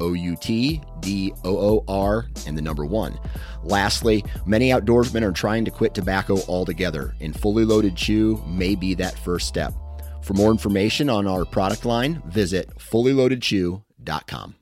[0.00, 3.18] O U T D O O R, and the number one.
[3.62, 8.94] Lastly, many outdoorsmen are trying to quit tobacco altogether, and Fully Loaded Chew may be
[8.94, 9.74] that first step.
[10.22, 14.54] For more information on our product line, visit fullyloadedchew.com.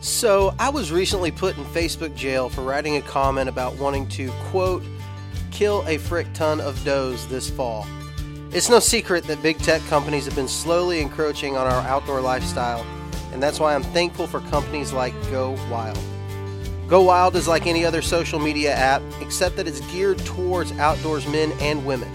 [0.00, 4.30] So, I was recently put in Facebook jail for writing a comment about wanting to,
[4.50, 4.82] quote,
[5.50, 7.86] kill a frick ton of does this fall.
[8.52, 12.84] It's no secret that big tech companies have been slowly encroaching on our outdoor lifestyle,
[13.34, 15.98] and that's why I'm thankful for companies like Go Wild.
[16.88, 21.26] Go Wild is like any other social media app, except that it's geared towards outdoors
[21.26, 22.08] men and women.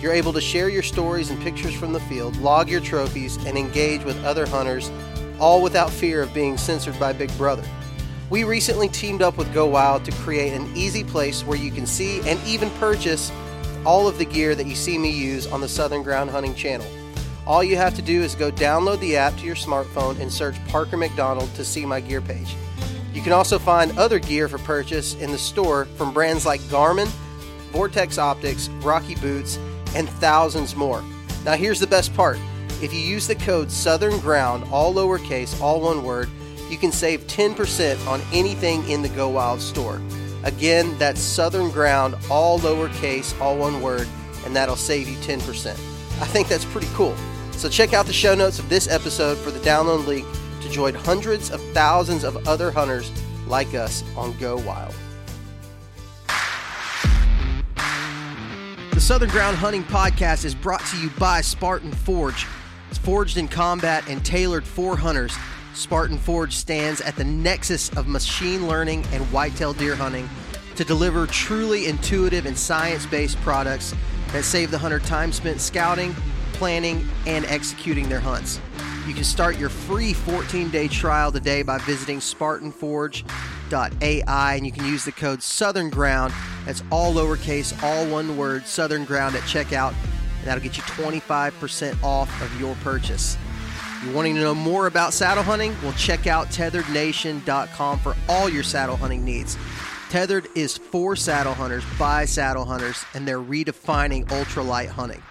[0.00, 3.58] You're able to share your stories and pictures from the field, log your trophies, and
[3.58, 4.90] engage with other hunters
[5.38, 7.64] all without fear of being censored by Big Brother.
[8.30, 11.86] We recently teamed up with Go Wild to create an easy place where you can
[11.86, 13.30] see and even purchase
[13.84, 16.86] all of the gear that you see me use on the Southern Ground Hunting channel.
[17.46, 20.56] All you have to do is go download the app to your smartphone and search
[20.66, 22.56] Parker McDonald to see my gear page.
[23.14, 27.06] You can also find other gear for purchase in the store from brands like Garmin,
[27.70, 29.58] Vortex Optics, Rocky Boots,
[29.94, 31.04] and thousands more.
[31.44, 32.38] Now, here's the best part
[32.82, 36.28] if you use the code Southern Ground, all lowercase, all one word,
[36.68, 40.02] you can save 10% on anything in the Go Wild store.
[40.42, 44.08] Again, that's Southern Ground, all lowercase, all one word,
[44.44, 45.70] and that'll save you 10%.
[45.70, 47.16] I think that's pretty cool.
[47.56, 50.26] So check out the show notes of this episode for the download link
[50.60, 53.10] to join hundreds of thousands of other hunters
[53.46, 54.94] like us on Go Wild.
[58.92, 62.46] The Southern Ground Hunting Podcast is brought to you by Spartan Forge.
[62.90, 65.34] It's forged in combat and tailored for hunters.
[65.74, 70.28] Spartan Forge stands at the nexus of machine learning and whitetail deer hunting
[70.76, 73.94] to deliver truly intuitive and science based products
[74.32, 76.14] that save the hunter time spent scouting,
[76.56, 78.60] planning, and executing their hunts.
[79.06, 84.84] You can start your free 14 day trial today by visiting SpartanForge.ai and you can
[84.84, 86.34] use the code Southern Ground.
[86.64, 89.94] That's all lowercase, all one word, Southern Ground at checkout,
[90.38, 93.38] and that'll get you 25% off of your purchase.
[94.04, 95.76] You're wanting to know more about saddle hunting?
[95.82, 99.56] Well, check out tetherednation.com for all your saddle hunting needs.
[100.10, 105.22] Tethered is for saddle hunters by saddle hunters, and they're redefining ultralight hunting.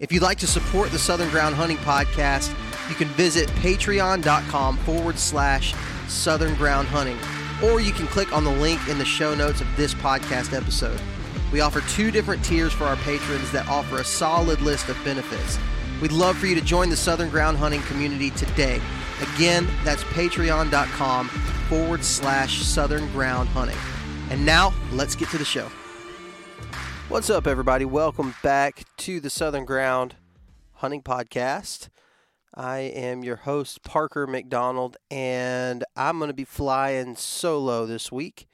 [0.00, 2.50] If you'd like to support the Southern Ground Hunting Podcast,
[2.88, 5.74] you can visit patreon.com forward slash
[6.08, 7.18] Southern Ground Hunting,
[7.62, 10.98] or you can click on the link in the show notes of this podcast episode.
[11.52, 15.58] We offer two different tiers for our patrons that offer a solid list of benefits.
[16.00, 18.80] We'd love for you to join the Southern Ground Hunting community today.
[19.34, 21.28] Again, that's patreon.com
[21.68, 23.76] forward slash Southern Ground Hunting.
[24.30, 25.68] And now, let's get to the show.
[27.10, 27.84] What's up, everybody?
[27.84, 30.14] Welcome back to the Southern Ground
[30.74, 31.88] Hunting Podcast.
[32.54, 38.46] I am your host, Parker McDonald, and I'm going to be flying solo this week.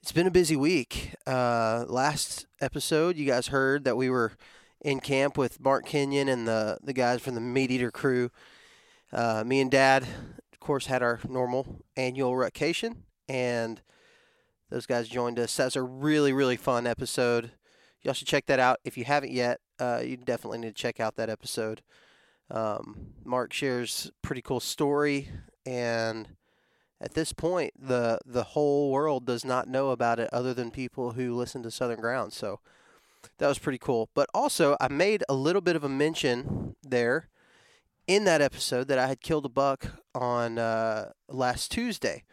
[0.00, 1.16] It's been a busy week.
[1.26, 4.34] Uh, last episode, you guys heard that we were
[4.80, 8.30] in camp with Mark Kenyon and the, the guys from the Meat Eater crew.
[9.12, 10.04] Uh, me and Dad,
[10.52, 13.82] of course, had our normal annual rutcation, and
[14.70, 15.56] those guys joined us.
[15.56, 17.52] That's a really, really fun episode.
[18.02, 18.78] Y'all should check that out.
[18.84, 21.82] If you haven't yet, uh, you definitely need to check out that episode.
[22.50, 25.28] Um, Mark shares pretty cool story,
[25.66, 26.28] and
[27.00, 31.12] at this point, the the whole world does not know about it other than people
[31.12, 32.32] who listen to Southern Ground.
[32.32, 32.60] So
[33.38, 34.08] that was pretty cool.
[34.14, 37.28] But also, I made a little bit of a mention there
[38.06, 42.24] in that episode that I had killed a buck on uh, last Tuesday.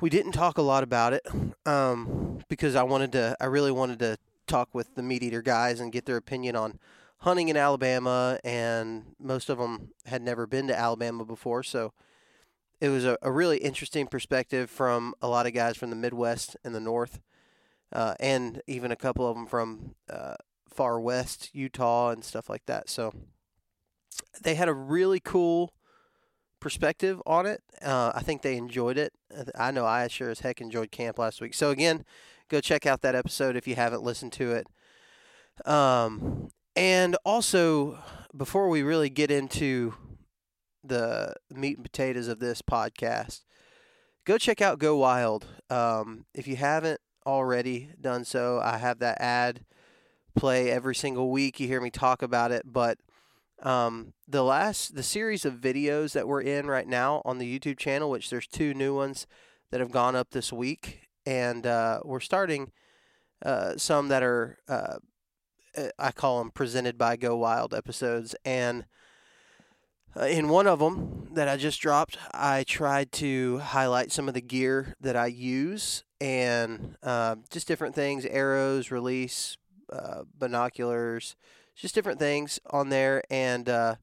[0.00, 1.26] We didn't talk a lot about it
[1.66, 3.36] um, because I wanted to.
[3.40, 6.78] I really wanted to talk with the meat eater guys and get their opinion on
[7.18, 11.92] hunting in Alabama, and most of them had never been to Alabama before, so
[12.80, 16.56] it was a, a really interesting perspective from a lot of guys from the Midwest
[16.64, 17.20] and the North,
[17.92, 20.36] uh, and even a couple of them from uh,
[20.68, 22.88] far west, Utah, and stuff like that.
[22.88, 23.12] So
[24.40, 25.72] they had a really cool
[26.60, 27.62] perspective on it.
[27.82, 29.12] Uh, I think they enjoyed it.
[29.56, 31.54] I know I sure as heck enjoyed camp last week.
[31.54, 32.04] So again,
[32.48, 34.66] go check out that episode if you haven't listened to it.
[35.68, 37.98] Um, and also,
[38.36, 39.94] before we really get into
[40.84, 43.44] the meat and potatoes of this podcast,
[44.24, 45.46] go check out Go Wild.
[45.70, 49.64] Um, if you haven't already done so, I have that ad
[50.36, 51.58] play every single week.
[51.58, 52.98] You hear me talk about it, but
[53.62, 57.78] um, the last the series of videos that we're in right now on the YouTube
[57.78, 59.26] channel, which there's two new ones
[59.70, 62.72] that have gone up this week, and uh, we're starting
[63.44, 64.98] uh, some that are uh,
[65.76, 68.86] uh I call them presented by Go Wild episodes, and
[70.16, 74.34] uh, in one of them that I just dropped, I tried to highlight some of
[74.34, 79.56] the gear that I use and uh, just different things arrows, release,
[80.38, 81.36] binoculars,
[81.78, 83.22] just different things on there.
[83.30, 83.96] And uh,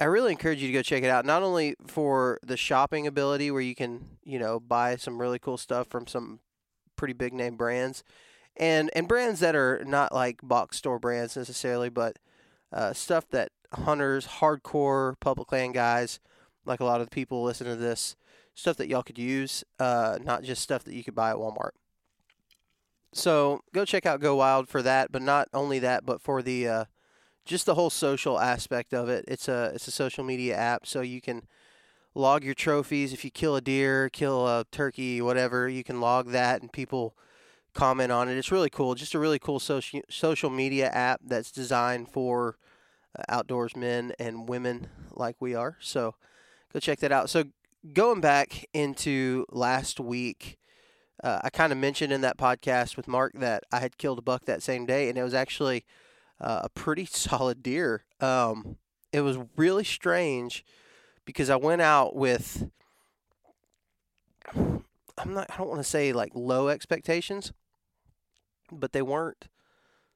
[0.00, 1.24] I really encourage you to go check it out.
[1.24, 5.56] Not only for the shopping ability, where you can, you know, buy some really cool
[5.56, 6.40] stuff from some
[6.96, 8.02] pretty big name brands,
[8.56, 12.18] and and brands that are not like box store brands necessarily, but
[12.72, 16.18] uh, stuff that hunters, hardcore public land guys,
[16.64, 18.16] like a lot of the people listening to this,
[18.54, 21.70] stuff that y'all could use, uh, not just stuff that you could buy at Walmart.
[23.14, 26.68] So go check out Go Wild for that, but not only that, but for the
[26.68, 26.84] uh,
[27.44, 29.24] just the whole social aspect of it.
[29.28, 31.42] It's a it's a social media app, so you can
[32.14, 33.12] log your trophies.
[33.12, 37.14] If you kill a deer, kill a turkey, whatever, you can log that, and people
[37.72, 38.36] comment on it.
[38.36, 38.94] It's really cool.
[38.96, 42.56] Just a really cool social social media app that's designed for
[43.16, 45.76] uh, outdoorsmen and women like we are.
[45.80, 46.16] So
[46.72, 47.30] go check that out.
[47.30, 47.44] So
[47.92, 50.58] going back into last week,
[51.22, 54.22] uh, I kind of mentioned in that podcast with Mark that I had killed a
[54.22, 55.84] buck that same day, and it was actually
[56.40, 58.04] uh, a pretty solid deer.
[58.20, 58.76] Um,
[59.12, 60.64] it was really strange
[61.24, 62.68] because I went out with
[64.56, 67.52] I'm not I don't want to say like low expectations,
[68.70, 69.48] but they weren't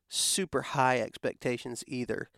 [0.08, 2.28] super high expectations either.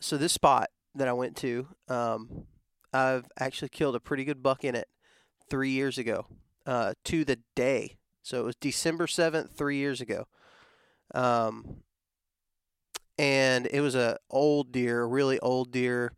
[0.00, 2.46] So this spot that I went to, um,
[2.92, 4.88] I've actually killed a pretty good buck in it
[5.48, 6.26] three years ago,
[6.68, 7.96] uh, to the day.
[8.22, 10.26] So it was December seventh, three years ago.
[11.14, 11.78] Um,
[13.16, 16.12] and it was a old deer, a really old deer,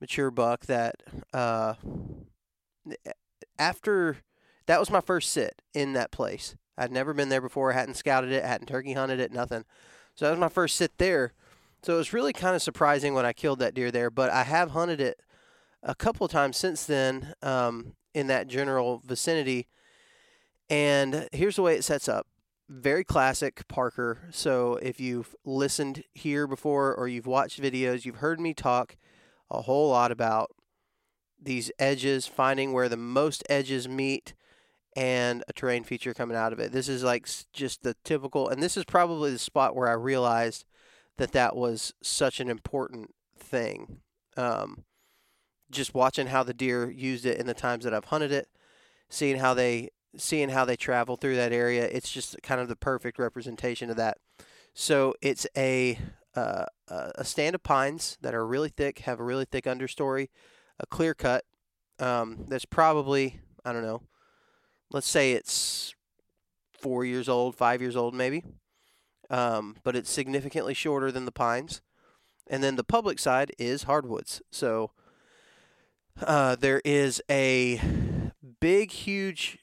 [0.00, 0.94] mature buck that
[1.34, 1.74] uh,
[3.58, 4.18] after
[4.66, 6.54] that was my first sit in that place.
[6.78, 7.72] I'd never been there before.
[7.72, 9.64] I hadn't scouted it, hadn't turkey hunted it, nothing.
[10.14, 11.32] So that was my first sit there.
[11.82, 14.44] So it was really kind of surprising when I killed that deer there, but I
[14.44, 15.20] have hunted it
[15.82, 19.66] a couple of times since then um, in that general vicinity.
[20.70, 22.26] And here's the way it sets up
[22.70, 24.28] very classic Parker.
[24.30, 28.96] So if you've listened here before or you've watched videos, you've heard me talk
[29.50, 30.52] a whole lot about
[31.42, 34.34] these edges, finding where the most edges meet,
[34.94, 36.70] and a terrain feature coming out of it.
[36.70, 40.64] This is like just the typical, and this is probably the spot where I realized
[41.16, 43.98] that that was such an important thing.
[44.36, 44.84] Um,
[45.72, 48.48] just watching how the deer used it in the times that I've hunted it,
[49.08, 52.76] seeing how they seeing how they travel through that area, it's just kind of the
[52.76, 54.18] perfect representation of that.
[54.74, 55.98] So it's a
[56.34, 60.28] uh, a stand of pines that are really thick, have a really thick understory,
[60.78, 61.44] a clear cut.
[61.98, 64.02] Um, that's probably I don't know.
[64.90, 65.94] Let's say it's
[66.72, 68.44] four years old, five years old, maybe
[69.30, 71.80] um, but it's significantly shorter than the pines.
[72.48, 74.42] And then the public side is hardwoods.
[74.50, 74.90] So
[76.20, 77.80] uh, there is a
[78.60, 79.59] big, huge.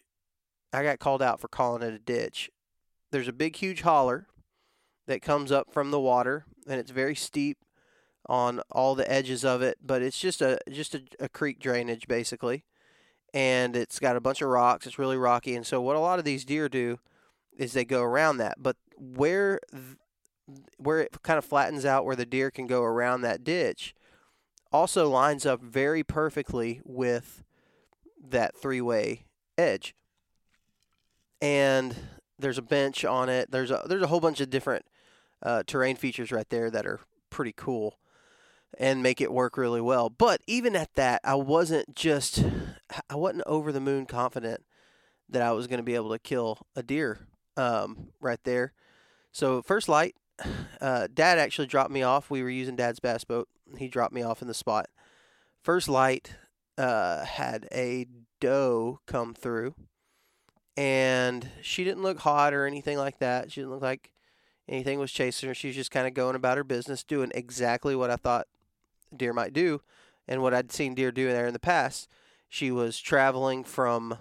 [0.73, 2.49] I got called out for calling it a ditch.
[3.11, 4.27] There's a big, huge holler
[5.07, 7.57] that comes up from the water, and it's very steep
[8.27, 9.77] on all the edges of it.
[9.81, 12.65] But it's just a just a, a creek drainage basically,
[13.33, 14.85] and it's got a bunch of rocks.
[14.85, 16.99] It's really rocky, and so what a lot of these deer do
[17.57, 18.55] is they go around that.
[18.61, 19.59] But where
[20.77, 23.93] where it kind of flattens out where the deer can go around that ditch
[24.71, 27.43] also lines up very perfectly with
[28.29, 29.25] that three-way
[29.57, 29.93] edge.
[31.41, 31.95] And
[32.39, 33.51] there's a bench on it.
[33.51, 34.85] There's a there's a whole bunch of different
[35.43, 37.99] uh, terrain features right there that are pretty cool
[38.77, 40.09] and make it work really well.
[40.09, 42.43] But even at that, I wasn't just
[43.09, 44.63] I wasn't over the moon confident
[45.29, 48.73] that I was going to be able to kill a deer um, right there.
[49.31, 50.15] So first light,
[50.81, 52.29] uh, Dad actually dropped me off.
[52.29, 53.47] We were using Dad's bass boat.
[53.77, 54.87] He dropped me off in the spot.
[55.63, 56.35] First light
[56.77, 58.05] uh, had a
[58.39, 59.75] doe come through,
[60.77, 63.51] and she didn't look hot or anything like that.
[63.51, 64.11] She didn't look like
[64.69, 65.55] anything was chasing her.
[65.55, 68.47] She was just kind of going about her business, doing exactly what I thought
[69.15, 69.81] deer might do,
[70.27, 72.07] and what I'd seen deer do there in the past.
[72.47, 74.17] She was traveling from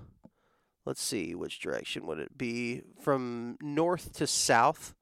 [0.86, 2.82] let's see, which direction would it be?
[3.00, 4.94] From north to south.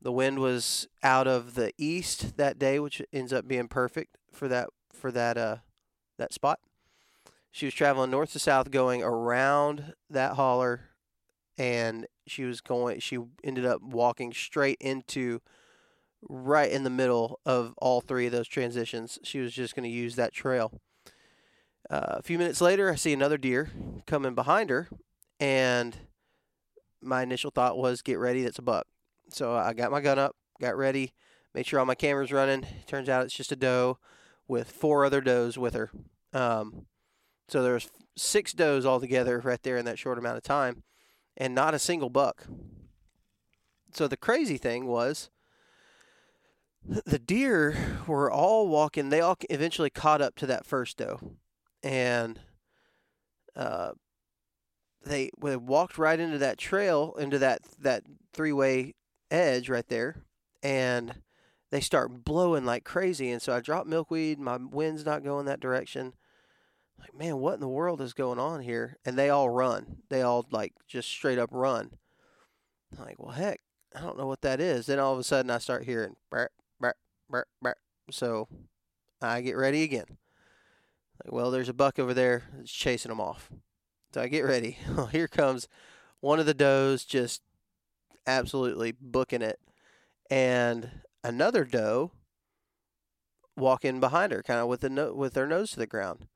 [0.00, 4.48] The wind was out of the east that day, which ends up being perfect for
[4.48, 5.56] that for that uh
[6.16, 6.60] that spot.
[7.50, 10.90] She was traveling north to south, going around that holler,
[11.58, 13.00] and she was going.
[13.00, 15.40] She ended up walking straight into
[16.28, 19.18] right in the middle of all three of those transitions.
[19.24, 20.80] She was just going to use that trail.
[21.88, 23.70] Uh, a few minutes later, I see another deer
[24.06, 24.88] coming behind her,
[25.40, 25.96] and
[27.02, 28.86] my initial thought was, "Get ready, that's a buck."
[29.28, 31.14] So I got my gun up, got ready,
[31.52, 32.64] made sure all my cameras running.
[32.86, 33.98] Turns out it's just a doe
[34.46, 35.90] with four other does with her.
[36.32, 36.86] Um,
[37.50, 40.84] so there's six does altogether right there in that short amount of time,
[41.36, 42.46] and not a single buck.
[43.92, 45.30] So the crazy thing was,
[46.84, 49.08] the deer were all walking.
[49.08, 51.18] They all eventually caught up to that first doe,
[51.82, 52.38] and
[53.56, 53.92] uh,
[55.04, 58.94] they, they walked right into that trail, into that that three way
[59.30, 60.22] edge right there,
[60.62, 61.16] and
[61.72, 63.30] they start blowing like crazy.
[63.30, 64.38] And so I drop milkweed.
[64.38, 66.14] My wind's not going that direction.
[67.00, 68.98] Like, man, what in the world is going on here?
[69.04, 69.98] And they all run.
[70.10, 71.90] They all like just straight up run.
[72.92, 73.60] I'm like, well, heck,
[73.96, 74.86] I don't know what that is.
[74.86, 76.48] Then all of a sudden I start hearing, burr,
[76.80, 76.94] burr,
[77.28, 77.74] burr, burr.
[78.10, 78.48] so
[79.22, 80.18] I get ready again.
[81.24, 83.50] Like, well, there's a buck over there that's chasing them off.
[84.12, 84.78] So I get ready.
[84.96, 85.68] Well, here comes
[86.20, 87.42] one of the does just
[88.26, 89.60] absolutely booking it.
[90.30, 90.90] And
[91.24, 92.12] another doe
[93.56, 96.26] walking behind her, kind of with the no- with their nose to the ground.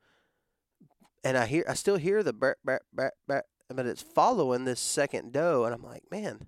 [1.25, 5.83] And I hear, I still hear the but it's following this second doe, and I'm
[5.83, 6.47] like, man,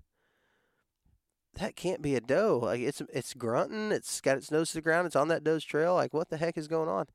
[1.55, 2.59] that can't be a doe.
[2.61, 5.65] Like it's it's grunting, it's got its nose to the ground, it's on that doe's
[5.65, 5.95] trail.
[5.95, 7.07] Like what the heck is going on?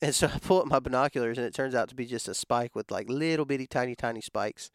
[0.00, 2.34] And so I pull up my binoculars, and it turns out to be just a
[2.34, 4.70] spike with like little bitty, tiny, tiny spikes.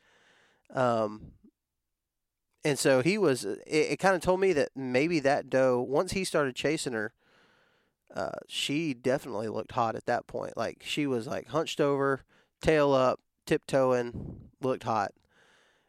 [0.74, 1.32] Um,
[2.64, 3.46] and so he was.
[3.46, 7.14] It, it kind of told me that maybe that doe, once he started chasing her,
[8.16, 10.58] uh, she definitely looked hot at that point.
[10.58, 12.24] Like she was like hunched over,
[12.62, 15.12] tail up, tiptoeing, looked hot,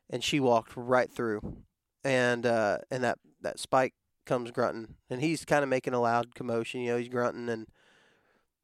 [0.09, 1.59] and she walked right through,
[2.05, 3.95] and uh, and that that spike
[4.27, 6.81] comes grunting, and he's kind of making a loud commotion.
[6.81, 7.67] You know, he's grunting and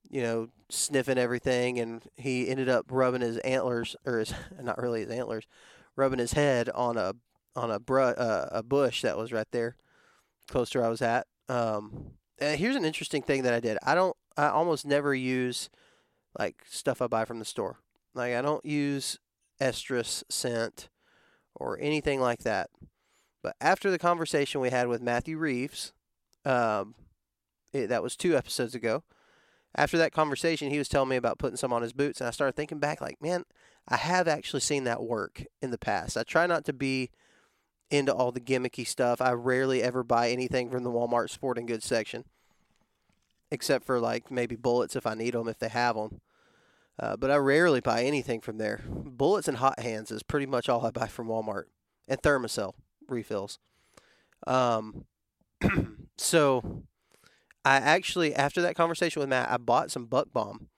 [0.08, 5.00] you know sniffing everything, and he ended up rubbing his antlers, or his not really
[5.00, 5.46] his antlers,
[5.96, 7.14] rubbing his head on a
[7.54, 9.76] on a br- uh, a bush that was right there,
[10.46, 11.26] close to where I was at.
[11.48, 13.78] Um, and here's an interesting thing that I did.
[13.82, 14.16] I don't.
[14.36, 15.70] I almost never use
[16.38, 17.78] like stuff I buy from the store.
[18.14, 19.18] Like I don't use
[19.60, 20.88] estrus scent
[21.54, 22.70] or anything like that.
[23.42, 25.92] But after the conversation we had with Matthew Reeves,
[26.44, 26.94] um,
[27.72, 29.04] it, that was two episodes ago.
[29.74, 32.30] After that conversation, he was telling me about putting some on his boots, and I
[32.30, 33.44] started thinking back, like, man,
[33.86, 36.16] I have actually seen that work in the past.
[36.16, 37.10] I try not to be
[37.90, 39.20] into all the gimmicky stuff.
[39.20, 42.24] I rarely ever buy anything from the Walmart sporting goods section,
[43.50, 46.20] except for like maybe bullets if I need them, if they have them.
[46.98, 48.82] Uh, but I rarely buy anything from there.
[48.88, 51.64] Bullets and hot hands is pretty much all I buy from Walmart,
[52.08, 52.72] and Thermacell
[53.08, 53.58] refills.
[54.46, 55.04] Um,
[56.16, 56.84] so
[57.64, 60.68] I actually after that conversation with Matt, I bought some Buck Bomb,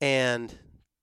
[0.00, 0.58] and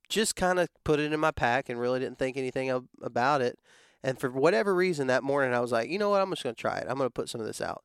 [0.09, 3.59] just kind of put it in my pack and really didn't think anything about it.
[4.03, 6.21] And for whatever reason that morning, I was like, you know what?
[6.21, 6.85] I'm just going to try it.
[6.87, 7.83] I'm going to put some of this out.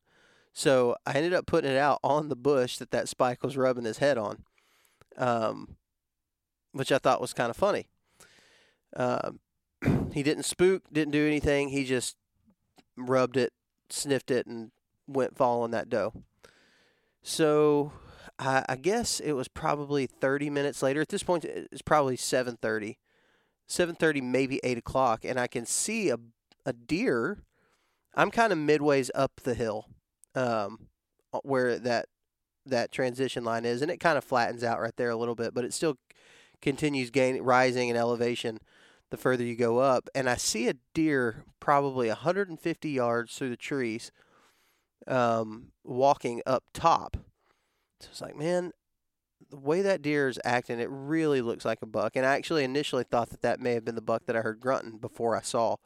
[0.52, 3.84] So I ended up putting it out on the bush that that spike was rubbing
[3.84, 4.44] his head on,
[5.16, 5.76] um,
[6.72, 7.88] which I thought was kind of funny.
[8.94, 9.40] Um,
[10.12, 11.70] he didn't spook, didn't do anything.
[11.70, 12.16] He just
[12.96, 13.52] rubbed it,
[13.90, 14.70] sniffed it, and
[15.08, 16.12] went following that doe.
[17.22, 17.92] So
[18.38, 21.00] I, I guess it was probably 30 minutes later.
[21.00, 22.96] At this point, it's probably 7:30
[23.68, 26.18] 7.30 maybe 8 o'clock and i can see a,
[26.66, 27.38] a deer
[28.14, 29.86] i'm kind of midways up the hill
[30.34, 30.88] um,
[31.42, 32.06] where that
[32.66, 35.54] that transition line is and it kind of flattens out right there a little bit
[35.54, 35.96] but it still
[36.62, 38.58] continues gaining rising in elevation
[39.10, 43.56] the further you go up and i see a deer probably 150 yards through the
[43.56, 44.10] trees
[45.06, 47.16] um, walking up top.
[48.00, 48.72] So it's like man
[49.50, 52.16] the way that deer is acting, it really looks like a buck.
[52.16, 54.60] And I actually initially thought that that may have been the buck that I heard
[54.60, 55.76] grunting before I saw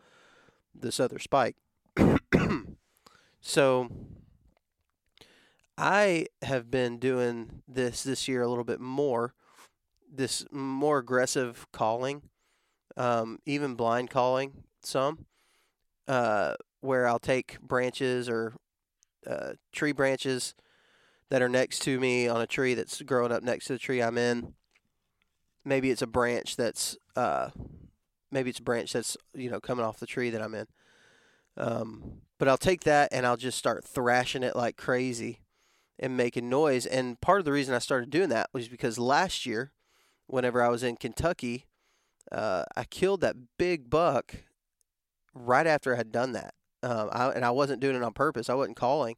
[0.74, 1.56] this other spike.
[3.40, 3.88] so
[5.76, 9.34] I have been doing this this year a little bit more,
[10.12, 12.22] this more aggressive calling,
[12.96, 15.26] um, even blind calling some,
[16.06, 18.54] uh, where I'll take branches or
[19.26, 20.54] uh, tree branches
[21.30, 24.02] that are next to me on a tree that's growing up next to the tree
[24.02, 24.54] I'm in.
[25.64, 27.50] Maybe it's a branch that's uh,
[28.30, 30.66] maybe it's a branch that's you know coming off the tree that I'm in.
[31.56, 35.40] Um, but I'll take that and I'll just start thrashing it like crazy
[35.98, 36.86] and making noise.
[36.86, 39.72] And part of the reason I started doing that was because last year
[40.28, 41.66] whenever I was in Kentucky,
[42.30, 44.36] uh, I killed that big buck
[45.34, 46.54] right after I had done that.
[46.82, 48.48] Um, I, and I wasn't doing it on purpose.
[48.48, 49.16] I wasn't calling.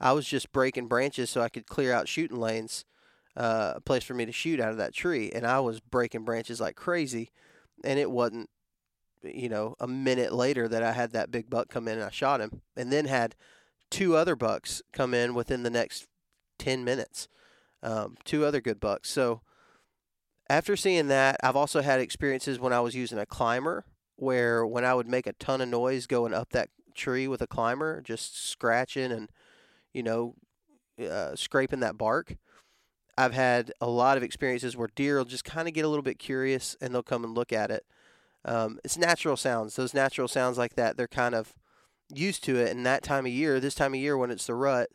[0.00, 2.84] I was just breaking branches so I could clear out shooting lanes,
[3.36, 5.30] uh, a place for me to shoot out of that tree.
[5.34, 7.30] And I was breaking branches like crazy.
[7.84, 8.48] And it wasn't,
[9.22, 12.10] you know, a minute later that I had that big buck come in and I
[12.10, 12.62] shot him.
[12.76, 13.36] And then had
[13.90, 16.06] two other bucks come in within the next
[16.58, 17.28] 10 minutes.
[17.82, 19.10] Um, two other good bucks.
[19.10, 19.42] So
[20.48, 23.84] after seeing that, I've also had experiences when I was using a climber
[24.16, 27.46] where when I would make a ton of noise going up that tree with a
[27.46, 29.30] climber, just scratching and,
[29.92, 30.34] you know,
[31.00, 32.36] uh, scraping that bark.
[33.16, 36.02] I've had a lot of experiences where deer will just kind of get a little
[36.02, 37.84] bit curious and they'll come and look at it.
[38.44, 39.76] Um, it's natural sounds.
[39.76, 41.54] Those natural sounds like that, they're kind of
[42.08, 42.70] used to it.
[42.74, 44.90] And that time of year, this time of year when it's the rut,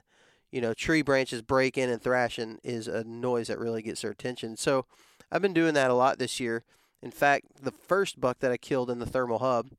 [0.52, 4.58] you know, tree branches breaking and thrashing is a noise that really gets their attention.
[4.58, 4.86] So
[5.32, 6.64] I've been doing that a lot this year.
[7.02, 9.70] In fact, the first buck that I killed in the thermal hub,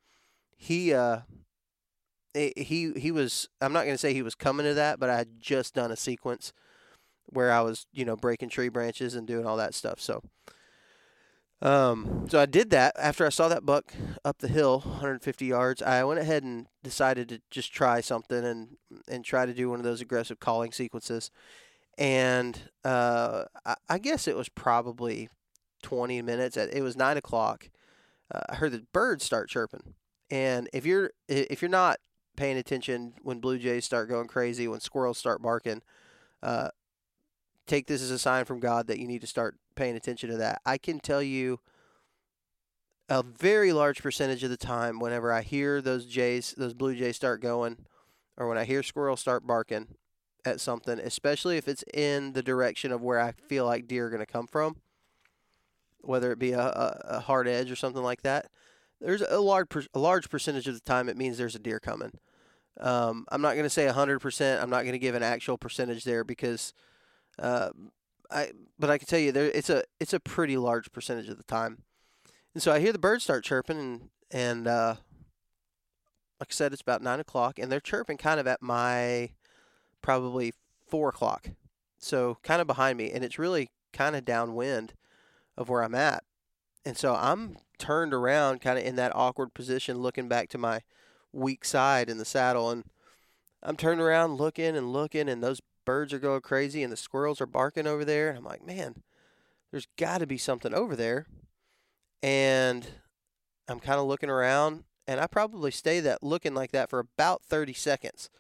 [0.57, 1.21] he uh,
[2.37, 5.17] he he was I'm not going to say he was coming to that, but I
[5.17, 6.53] had just done a sequence
[7.27, 10.01] where I was, you know, breaking tree branches and doing all that stuff.
[10.01, 10.23] So
[11.63, 13.95] um so I did that after I saw that buck
[14.27, 15.81] up the hill 150 yards.
[15.83, 18.77] I went ahead and decided to just try something and
[19.09, 21.31] and try to do one of those aggressive calling sequences.
[21.99, 25.31] And uh, I, I guess it was probably
[25.83, 26.57] 20 minutes.
[26.57, 27.71] It was nine o'clock.
[28.33, 29.95] Uh, I heard the birds start chirping,
[30.31, 31.99] and if you're if you're not
[32.37, 35.83] paying attention when blue jays start going crazy, when squirrels start barking,
[36.43, 36.69] uh,
[37.67, 40.37] take this as a sign from God that you need to start paying attention to
[40.37, 40.61] that.
[40.65, 41.61] I can tell you
[43.09, 47.17] a very large percentage of the time, whenever I hear those jays, those blue jays
[47.17, 47.87] start going,
[48.37, 49.95] or when I hear squirrels start barking
[50.45, 54.11] at something, especially if it's in the direction of where I feel like deer are
[54.11, 54.77] going to come from,
[56.01, 58.47] whether it be a, a, a hard edge or something like that,
[59.01, 62.13] there's a large a large percentage of the time it means there's a deer coming.
[62.81, 64.63] Um, I'm not going to say 100%.
[64.63, 66.73] I'm not going to give an actual percentage there because
[67.39, 67.71] uh,
[68.31, 71.37] I but I can tell you there it's a it's a pretty large percentage of
[71.37, 71.83] the time.
[72.55, 74.97] And so I hear the birds start chirping and and uh,
[76.41, 79.31] like I said, it's about nine o'clock and they're chirping kind of at my
[80.03, 80.53] probably
[80.87, 81.51] four o'clock.
[81.99, 84.95] So kind of behind me and it's really kind of downwind
[85.57, 86.25] of where I'm at.
[86.85, 90.83] And so I'm turned around kind of in that awkward position looking back to my
[91.37, 92.85] weak side in the saddle and
[93.63, 97.41] I'm turned around looking and looking and those birds are going crazy and the squirrels
[97.41, 99.03] are barking over there and I'm like, "Man,
[99.71, 101.27] there's got to be something over there."
[102.23, 102.87] And
[103.69, 107.45] I'm kind of looking around and I probably stay that looking like that for about
[107.45, 108.31] 30 seconds.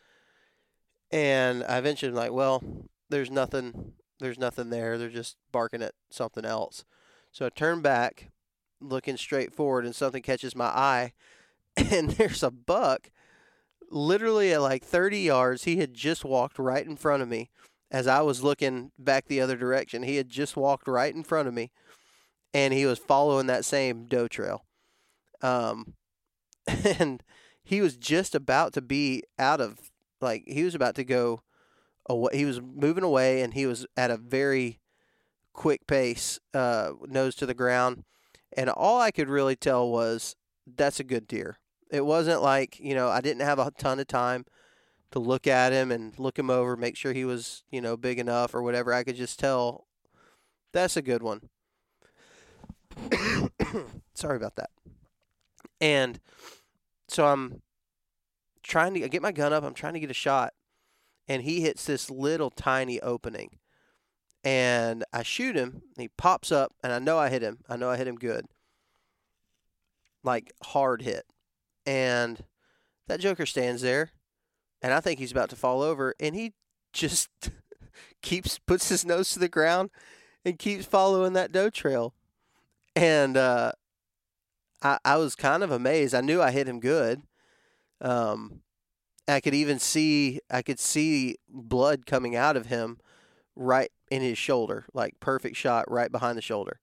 [1.10, 2.62] And I eventually am like, "Well,
[3.08, 4.96] there's nothing there's nothing there.
[4.96, 6.84] They're just barking at something else."
[7.32, 8.30] So I turn back
[8.80, 11.12] looking straight forward and something catches my eye
[11.90, 13.10] and there's a buck
[13.90, 15.64] literally at like 30 yards.
[15.64, 17.50] He had just walked right in front of me
[17.90, 20.02] as i was looking back the other direction.
[20.02, 21.70] He had just walked right in front of me
[22.52, 24.64] and he was following that same doe trail.
[25.42, 25.94] Um,
[26.66, 27.22] and
[27.62, 31.42] he was just about to be out of like he was about to go
[32.08, 34.80] away he was moving away and he was at a very
[35.52, 38.04] quick pace uh, nose to the ground.
[38.56, 40.34] And all i could really tell was
[40.66, 41.58] that's a good deer
[41.90, 44.44] it wasn't like, you know, I didn't have a ton of time
[45.12, 48.18] to look at him and look him over, make sure he was, you know, big
[48.18, 48.92] enough or whatever.
[48.92, 49.86] I could just tell
[50.72, 51.48] that's a good one.
[54.14, 54.70] Sorry about that.
[55.80, 56.18] And
[57.08, 57.62] so I'm
[58.62, 60.54] trying to get my gun up, I'm trying to get a shot,
[61.28, 63.58] and he hits this little tiny opening.
[64.42, 67.58] And I shoot him, he pops up, and I know I hit him.
[67.68, 68.46] I know I hit him good.
[70.22, 71.24] Like hard hit
[71.86, 72.42] and
[73.06, 74.10] that Joker stands there,
[74.82, 76.52] and I think he's about to fall over, and he
[76.92, 77.28] just
[78.22, 79.90] keeps puts his nose to the ground
[80.44, 82.14] and keeps following that doe trail,
[82.94, 83.72] and uh,
[84.82, 86.14] I I was kind of amazed.
[86.14, 87.22] I knew I hit him good.
[88.00, 88.60] Um,
[89.28, 92.98] I could even see I could see blood coming out of him
[93.54, 96.80] right in his shoulder, like perfect shot right behind the shoulder.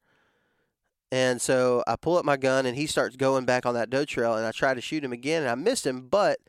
[1.13, 4.03] And so I pull up my gun and he starts going back on that doe
[4.03, 6.39] trail and I try to shoot him again and I missed him, but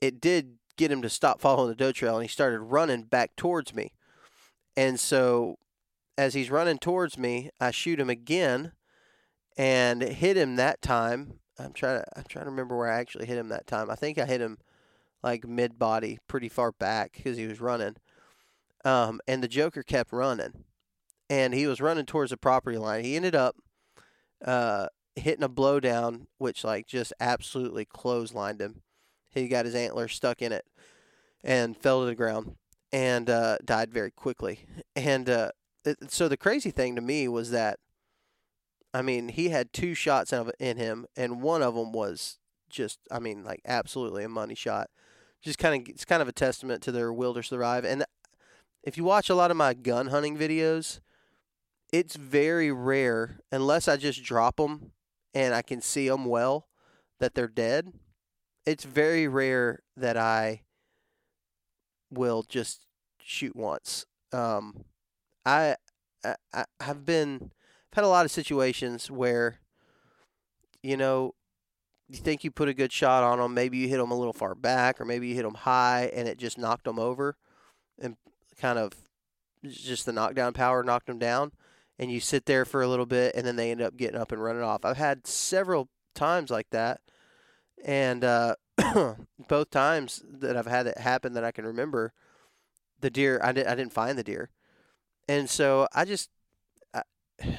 [0.00, 3.34] it did get him to stop following the doe trail and he started running back
[3.34, 3.94] towards me.
[4.76, 5.56] And so
[6.16, 8.70] as he's running towards me, I shoot him again
[9.56, 11.40] and hit him that time.
[11.58, 13.90] I'm trying to I'm trying to remember where I actually hit him that time.
[13.90, 14.58] I think I hit him
[15.24, 17.96] like mid body, pretty far back because he was running.
[18.84, 20.66] Um, and the Joker kept running
[21.28, 23.02] and he was running towards the property line.
[23.02, 23.56] He ended up
[24.44, 28.82] uh, hitting a blowdown, which like just absolutely clotheslined him.
[29.30, 30.64] He got his antler stuck in it
[31.44, 32.56] and fell to the ground
[32.92, 34.66] and uh, died very quickly.
[34.96, 35.50] And uh,
[35.84, 37.78] it, so the crazy thing to me was that,
[38.94, 42.38] I mean, he had two shots of in him, and one of them was
[42.70, 44.88] just, I mean, like absolutely a money shot.
[45.42, 47.84] Just kind of, it's kind of a testament to their will to survive.
[47.84, 48.04] And
[48.82, 51.00] if you watch a lot of my gun hunting videos,
[51.92, 54.92] it's very rare, unless I just drop them
[55.34, 56.68] and I can see them well,
[57.20, 57.92] that they're dead.
[58.66, 60.62] It's very rare that I
[62.10, 62.86] will just
[63.22, 64.04] shoot once.
[64.32, 64.84] Um,
[65.46, 65.76] I,
[66.24, 67.52] I I have been
[67.92, 69.60] I've had a lot of situations where,
[70.82, 71.34] you know,
[72.08, 73.54] you think you put a good shot on them.
[73.54, 76.28] Maybe you hit them a little far back, or maybe you hit them high, and
[76.28, 77.36] it just knocked them over,
[77.98, 78.16] and
[78.58, 78.92] kind of
[79.64, 81.52] just the knockdown power knocked them down.
[81.98, 84.30] And you sit there for a little bit, and then they end up getting up
[84.30, 84.84] and running off.
[84.84, 87.00] I've had several times like that,
[87.84, 88.54] and uh,
[89.48, 92.12] both times that I've had it happen that I can remember,
[93.00, 94.50] the deer I, did, I didn't find the deer,
[95.28, 96.30] and so I just
[96.94, 97.02] I,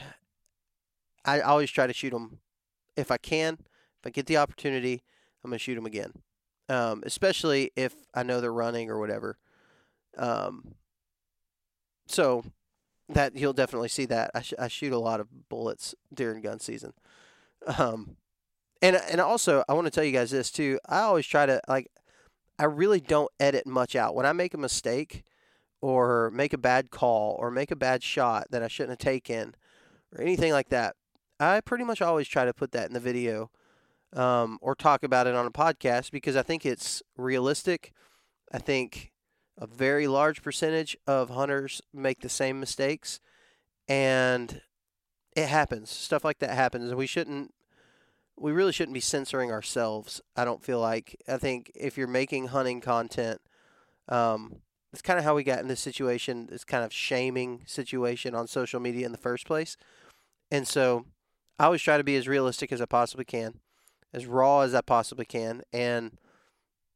[1.26, 2.40] I always try to shoot them
[2.96, 3.58] if I can.
[4.00, 5.04] If I get the opportunity,
[5.44, 6.14] I'm gonna shoot them again,
[6.70, 9.38] um, especially if I know they're running or whatever.
[10.18, 10.76] Um,
[12.08, 12.44] so
[13.10, 16.60] that you'll definitely see that I, sh- I shoot a lot of bullets during gun
[16.60, 16.94] season.
[17.78, 18.18] Um,
[18.82, 20.80] and and also I want to tell you guys this too.
[20.88, 21.92] I always try to like
[22.58, 24.16] I really don't edit much out.
[24.16, 25.24] When I make a mistake
[25.82, 29.56] or make a bad call or make a bad shot that I shouldn't have taken
[30.14, 30.96] or anything like that,
[31.40, 33.50] I pretty much always try to put that in the video
[34.14, 37.94] um, or talk about it on a podcast because I think it's realistic.
[38.52, 39.12] I think
[39.60, 43.20] a very large percentage of hunters make the same mistakes
[43.88, 44.62] and
[45.36, 45.90] it happens.
[45.90, 47.54] Stuff like that happens and we shouldn't
[48.40, 50.22] we really shouldn't be censoring ourselves.
[50.36, 51.22] I don't feel like.
[51.28, 53.42] I think if you're making hunting content,
[54.08, 54.62] um,
[54.94, 56.48] it's kind of how we got in this situation.
[56.50, 59.76] This kind of shaming situation on social media in the first place,
[60.50, 61.06] and so
[61.60, 63.60] I always try to be as realistic as I possibly can,
[64.14, 66.18] as raw as I possibly can, and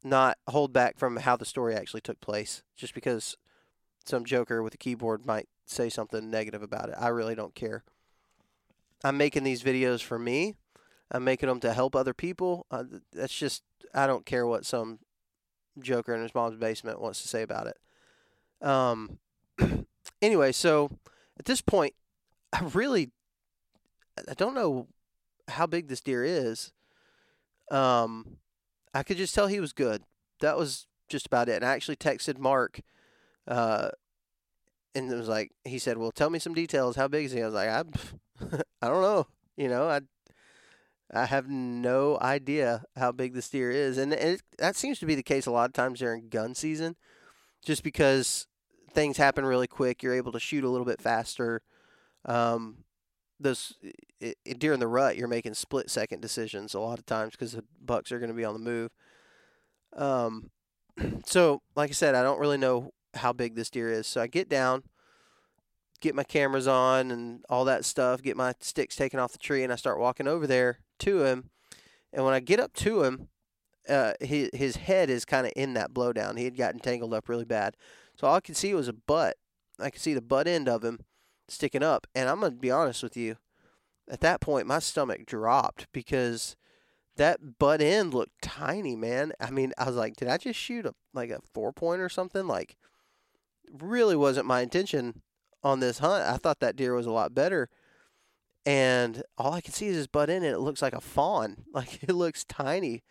[0.03, 2.63] not hold back from how the story actually took place.
[2.75, 3.37] Just because
[4.05, 7.83] some joker with a keyboard might say something negative about it, I really don't care.
[9.03, 10.55] I'm making these videos for me
[11.13, 12.65] I'm making them to help other people.
[12.71, 13.63] Uh, that's just
[13.93, 14.99] I don't care what some
[15.79, 18.67] joker in his mom's basement wants to say about it.
[18.67, 19.19] Um.
[20.21, 20.89] anyway, so
[21.37, 21.93] at this point,
[22.51, 23.11] I really
[24.27, 24.87] I don't know
[25.47, 26.71] how big this deer is.
[27.69, 28.37] Um,
[28.93, 30.03] I could just tell he was good.
[30.41, 31.55] That was just about it.
[31.55, 32.81] And I actually texted Mark,
[33.47, 33.89] uh,
[34.95, 36.95] and it was like he said, "Well, tell me some details.
[36.95, 37.83] How big is he?" I was like, "I,
[38.81, 39.27] I don't know.
[39.57, 40.01] You know, I
[41.13, 45.15] I have no idea how big this deer is, and it, that seems to be
[45.15, 46.95] the case a lot of times during gun season,
[47.63, 48.47] just because
[48.91, 50.01] things happen really quick.
[50.01, 51.61] You're able to shoot a little bit faster.
[52.25, 52.82] Um,
[54.19, 57.63] it, during the rut, you're making split second decisions a lot of times because the
[57.83, 58.91] bucks are going to be on the move.
[59.95, 60.49] Um,
[61.25, 64.07] so like I said, I don't really know how big this deer is.
[64.07, 64.83] So I get down,
[66.01, 69.63] get my cameras on and all that stuff, get my sticks taken off the tree,
[69.63, 71.49] and I start walking over there to him.
[72.11, 73.29] And when I get up to him,
[73.89, 76.37] uh, his, his head is kind of in that blowdown.
[76.37, 77.75] He had gotten tangled up really bad.
[78.17, 79.37] So all I could see was a butt.
[79.79, 80.99] I could see the butt end of him
[81.47, 82.07] sticking up.
[82.15, 83.37] And I'm going to be honest with you.
[84.09, 86.55] At that point, my stomach dropped because
[87.15, 89.31] that butt end looked tiny, man.
[89.39, 92.09] I mean, I was like, did I just shoot a like a four point or
[92.09, 92.47] something?
[92.47, 92.75] Like,
[93.71, 95.21] really wasn't my intention
[95.63, 96.25] on this hunt.
[96.25, 97.69] I thought that deer was a lot better
[98.65, 100.53] and all I can see is his butt end, it.
[100.53, 101.57] It looks like a fawn.
[101.73, 103.03] Like it looks tiny.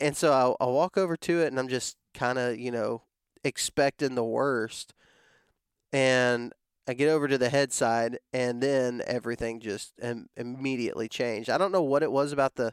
[0.00, 3.02] And so I, I walk over to it and I'm just kind of, you know,
[3.44, 4.94] expecting the worst.
[5.92, 6.52] And
[6.88, 11.50] I get over to the head side and then everything just Im- immediately changed.
[11.50, 12.72] I don't know what it was about the,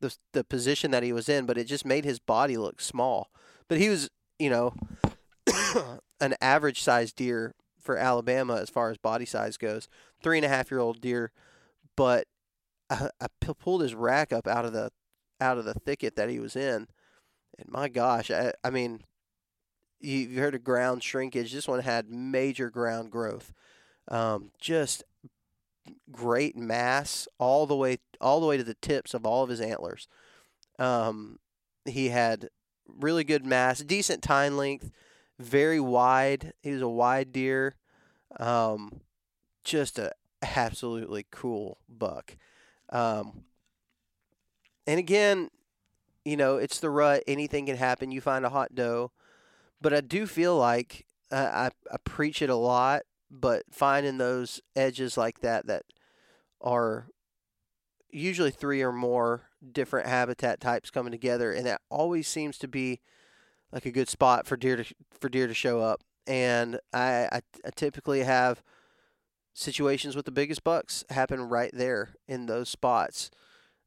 [0.00, 3.30] the the position that he was in, but it just made his body look small.
[3.68, 4.74] But he was, you know,
[6.20, 9.88] an average sized deer for Alabama as far as body size goes.
[10.22, 11.32] Three and a half year old deer,
[11.96, 12.28] but
[12.90, 14.92] uh, I, I pulled his rack up out of the
[15.40, 16.86] out of the thicket that he was in,
[17.58, 19.02] and my gosh, I, I mean,
[20.02, 21.52] you, you heard of ground shrinkage.
[21.52, 23.52] This one had major ground growth,
[24.08, 25.04] um, just
[26.10, 29.60] great mass all the way all the way to the tips of all of his
[29.60, 30.08] antlers.
[30.78, 31.38] Um,
[31.84, 32.48] he had
[32.86, 34.90] really good mass, decent tine length
[35.42, 36.52] very wide.
[36.62, 37.76] He was a wide deer.
[38.38, 39.00] Um,
[39.64, 40.12] just a
[40.42, 42.36] absolutely cool buck.
[42.90, 43.44] Um,
[44.86, 45.50] and again,
[46.24, 47.22] you know, it's the rut.
[47.26, 48.12] Anything can happen.
[48.12, 49.10] You find a hot doe,
[49.82, 53.02] but I do feel like uh, I I preach it a lot.
[53.34, 55.84] But finding those edges like that that
[56.60, 57.08] are
[58.10, 63.00] usually three or more different habitat types coming together, and that always seems to be
[63.72, 64.84] like a good spot for deer to
[65.18, 66.02] for deer to show up.
[66.26, 68.62] And I, I, I typically have
[69.54, 73.30] situations with the biggest bucks happen right there in those spots.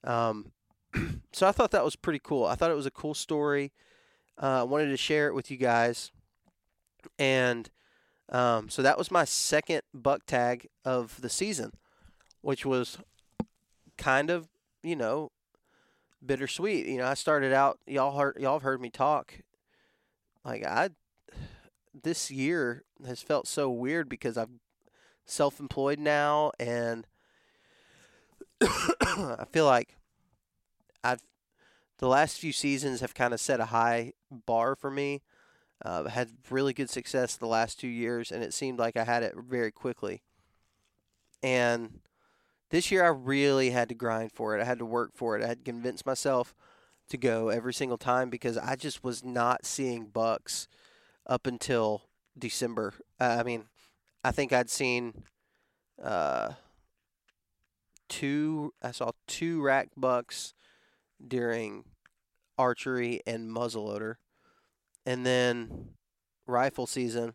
[0.04, 0.52] Um,
[1.34, 2.46] so I thought that was pretty cool.
[2.46, 3.72] I thought it was a cool story.
[4.42, 6.12] Uh, I wanted to share it with you guys.
[7.18, 7.70] And
[8.30, 11.74] um, so that was my second buck tag of the season,
[12.42, 12.98] which was
[13.98, 14.48] kind of,
[14.84, 15.32] you know,
[16.26, 16.88] bittersweet.
[16.88, 19.42] You know, I started out y'all heard y'all heard me talk.
[20.44, 20.90] Like I
[22.04, 24.60] this year has felt so weird because I'm
[25.26, 27.08] self-employed now and
[28.62, 29.96] I feel like
[31.04, 31.22] I've
[31.98, 35.22] the last few seasons have kind of set a high bar for me.
[35.84, 39.24] Uh, had really good success the last two years, and it seemed like I had
[39.24, 40.24] it very quickly.
[41.44, 42.00] And
[42.70, 44.62] this year, I really had to grind for it.
[44.62, 45.44] I had to work for it.
[45.44, 46.56] I had to convince myself
[47.10, 50.68] to go every single time because I just was not seeing bucks
[51.28, 52.04] up until
[52.38, 52.94] December.
[53.20, 53.66] Uh, I mean,
[54.24, 55.24] I think I'd seen
[56.02, 56.54] uh,
[58.10, 58.74] two.
[58.82, 60.54] I saw two rack bucks
[61.26, 61.86] during
[62.58, 64.16] archery and muzzleloader,
[65.06, 65.90] and then
[66.48, 67.34] rifle season.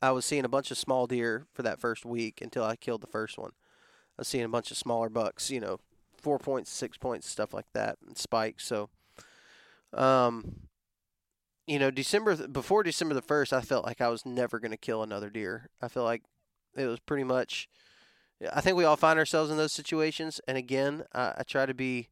[0.00, 3.02] I was seeing a bunch of small deer for that first week until I killed
[3.02, 3.52] the first one.
[4.18, 5.78] I was seeing a bunch of smaller bucks, you know,
[6.16, 8.64] four points, six points, stuff like that, and spikes.
[8.64, 8.90] So,
[9.92, 10.56] um,
[11.66, 14.76] you know, December before December the first, I felt like I was never going to
[14.76, 15.68] kill another deer.
[15.80, 16.22] I feel like
[16.76, 17.68] it was pretty much.
[18.52, 21.74] I think we all find ourselves in those situations, and again, I, I try to
[21.74, 22.08] be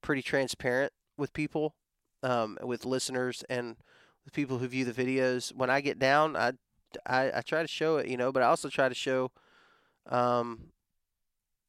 [0.00, 1.74] pretty transparent with people,
[2.22, 3.76] um, with listeners, and
[4.24, 5.54] with people who view the videos.
[5.54, 6.52] When I get down, I,
[7.06, 9.30] I, I try to show it, you know, but I also try to show,
[10.08, 10.72] um,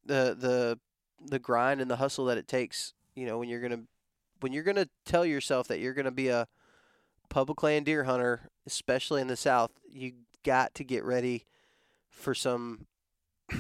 [0.06, 0.80] the the
[1.26, 3.84] the grind and the hustle that it takes, you know, when you're gonna
[4.42, 6.48] when you're gonna tell yourself that you're gonna be a
[7.30, 10.14] public land deer hunter, especially in the South, you
[10.44, 11.46] got to get ready
[12.10, 12.86] for some,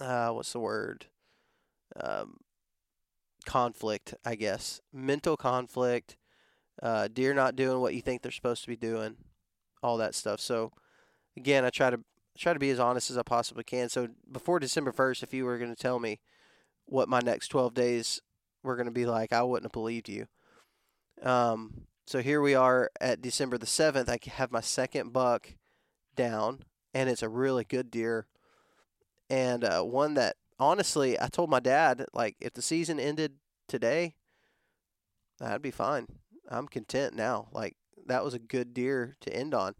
[0.00, 1.06] uh, what's the word?
[1.98, 2.38] Um,
[3.44, 4.80] conflict, I guess.
[4.92, 6.16] Mental conflict,
[6.82, 9.16] uh, deer not doing what you think they're supposed to be doing,
[9.82, 10.40] all that stuff.
[10.40, 10.72] So,
[11.36, 12.00] again, I try to
[12.38, 13.88] try to be as honest as I possibly can.
[13.88, 16.20] So before December first, if you were going to tell me
[16.86, 18.20] what my next twelve days
[18.62, 20.26] were going to be like, I wouldn't have believed you.
[21.22, 24.08] Um, so here we are at December the 7th.
[24.08, 25.54] I have my second buck
[26.16, 28.26] down, and it's a really good deer.
[29.28, 33.34] And uh, one that, honestly, I told my dad, like, if the season ended
[33.68, 34.16] today,
[35.38, 36.06] that'd be fine.
[36.50, 37.48] I'm content now.
[37.52, 39.74] Like, that was a good deer to end on.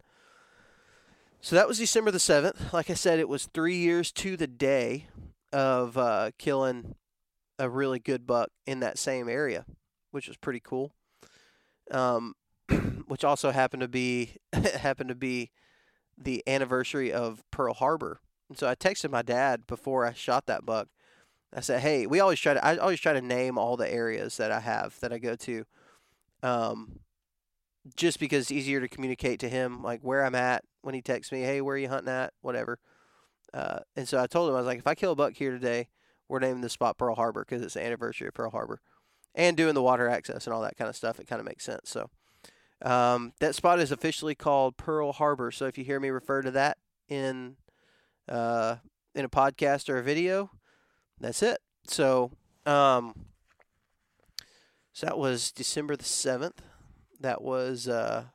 [1.41, 2.71] So that was December the 7th.
[2.71, 5.07] Like I said, it was three years to the day
[5.51, 6.95] of uh, killing
[7.59, 9.65] a really good buck in that same area,
[10.11, 10.93] which was pretty cool
[11.91, 12.35] um,
[13.07, 15.51] which also happened to be happened to be
[16.17, 18.21] the anniversary of Pearl Harbor.
[18.49, 20.87] And so I texted my dad before I shot that buck.
[21.53, 24.37] I said, "Hey, we always try to I always try to name all the areas
[24.37, 25.65] that I have that I go to,
[26.43, 26.99] um,
[27.95, 31.31] just because it's easier to communicate to him like where I'm at when he texts
[31.31, 31.41] me.
[31.41, 32.33] Hey, where are you hunting at?
[32.41, 32.79] Whatever.
[33.53, 35.51] Uh, and so I told him I was like, if I kill a buck here
[35.51, 35.89] today,
[36.29, 38.79] we're naming the spot Pearl Harbor because it's the anniversary of Pearl Harbor
[39.35, 41.63] and doing the water access and all that kind of stuff, it kind of makes
[41.63, 41.89] sense.
[41.89, 42.09] So
[42.81, 45.51] um, that spot is officially called Pearl Harbor.
[45.51, 46.77] So if you hear me refer to that
[47.07, 47.57] in
[48.29, 48.77] uh,
[49.13, 50.51] in a podcast or a video,
[51.19, 51.59] that's it.
[51.85, 52.31] So
[52.65, 53.25] um,
[55.01, 56.61] so that was December the seventh.
[57.19, 58.25] That was uh,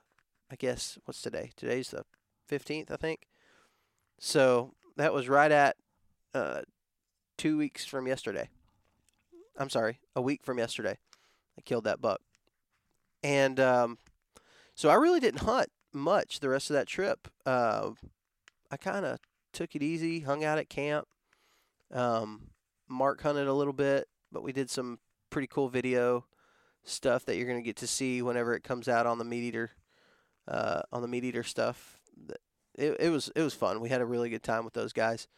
[0.51, 1.53] I guess what's today?
[1.55, 2.03] Today's the
[2.49, 3.29] fifteenth, I think.
[4.19, 5.77] So that was right at
[6.35, 6.63] uh,
[7.39, 8.49] two weeks from yesterday.
[9.57, 10.99] I'm sorry, a week from yesterday.
[11.57, 12.21] I killed that buck.
[13.23, 13.99] And um,
[14.75, 17.29] so I really didn't hunt much the rest of that trip.
[17.47, 17.91] Uh,
[18.73, 19.21] I kind of
[19.53, 21.07] took it easy, hung out at camp.
[21.93, 22.49] Um,
[22.89, 24.99] Mark hunted a little bit, but we did some
[25.31, 26.25] pretty cool video
[26.89, 29.45] stuff that you're going to get to see whenever it comes out on the meat
[29.45, 29.71] eater,
[30.49, 32.01] uh, on the meat eater stuff.
[32.75, 33.81] It, it was it was fun.
[33.81, 35.29] We had a really good time with those guys.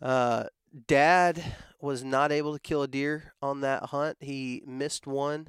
[0.00, 0.44] Uh,
[0.86, 1.42] Dad
[1.80, 4.18] was not able to kill a deer on that hunt.
[4.20, 5.48] He missed one.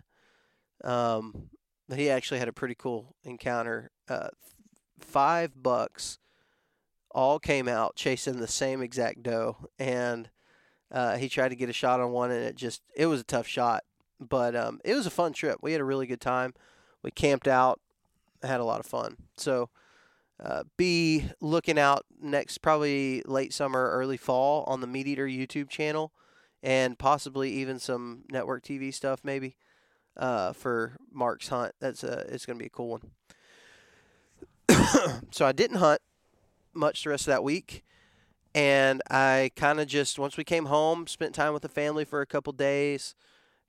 [0.83, 1.49] Um,
[1.93, 3.91] he actually had a pretty cool encounter.
[4.07, 4.29] Uh,
[4.99, 6.19] five bucks
[7.13, 10.29] all came out chasing the same exact doe, and
[10.91, 13.25] uh, he tried to get a shot on one, and it just it was a
[13.25, 13.83] tough shot,
[14.21, 15.59] but um, it was a fun trip.
[15.61, 16.53] We had a really good time.
[17.03, 17.79] We camped out,
[18.43, 19.17] had a lot of fun.
[19.37, 19.69] So.
[20.43, 26.11] Uh, be looking out next, probably late summer, early fall on the MeatEater YouTube channel,
[26.63, 29.55] and possibly even some network TV stuff, maybe
[30.17, 31.73] uh, for Mark's hunt.
[31.79, 33.11] That's a, it's going to be a cool one.
[35.31, 36.01] so I didn't hunt
[36.73, 37.83] much the rest of that week.
[38.53, 42.21] And I kind of just, once we came home, spent time with the family for
[42.21, 43.15] a couple days,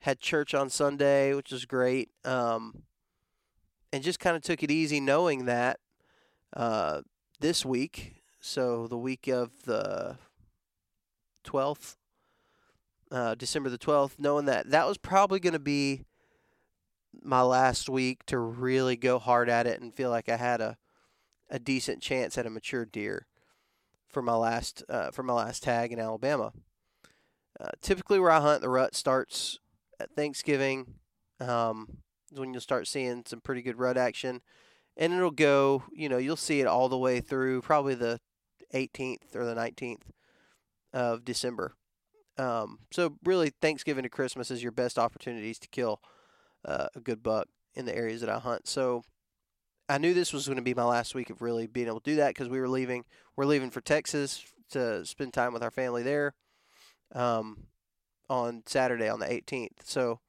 [0.03, 2.09] had church on Sunday, which was great.
[2.25, 2.83] Um,
[3.93, 5.79] and just kind of took it easy knowing that
[6.53, 7.03] uh,
[7.39, 10.17] this week, so the week of the
[11.45, 11.95] 12th,
[13.11, 16.03] uh, December the 12th, knowing that that was probably going to be
[17.21, 20.77] my last week to really go hard at it and feel like I had a
[21.49, 23.27] a decent chance at a mature deer
[24.09, 26.51] for my last uh, for my last tag in Alabama.
[27.59, 29.59] Uh, typically, where I hunt, the rut starts
[29.99, 30.95] at Thanksgiving.
[31.39, 31.97] Um,
[32.31, 34.41] when you'll start seeing some pretty good rut action,
[34.97, 35.83] and it'll go.
[35.91, 38.19] You know, you'll see it all the way through probably the
[38.73, 40.01] 18th or the 19th
[40.93, 41.73] of December.
[42.37, 46.01] Um, so really, Thanksgiving to Christmas is your best opportunities to kill
[46.65, 48.67] uh, a good buck in the areas that I hunt.
[48.67, 49.03] So
[49.87, 52.11] I knew this was going to be my last week of really being able to
[52.11, 53.05] do that because we were leaving.
[53.35, 56.33] We're leaving for Texas to spend time with our family there
[57.13, 57.65] um,
[58.29, 59.83] on Saturday on the 18th.
[59.83, 60.19] So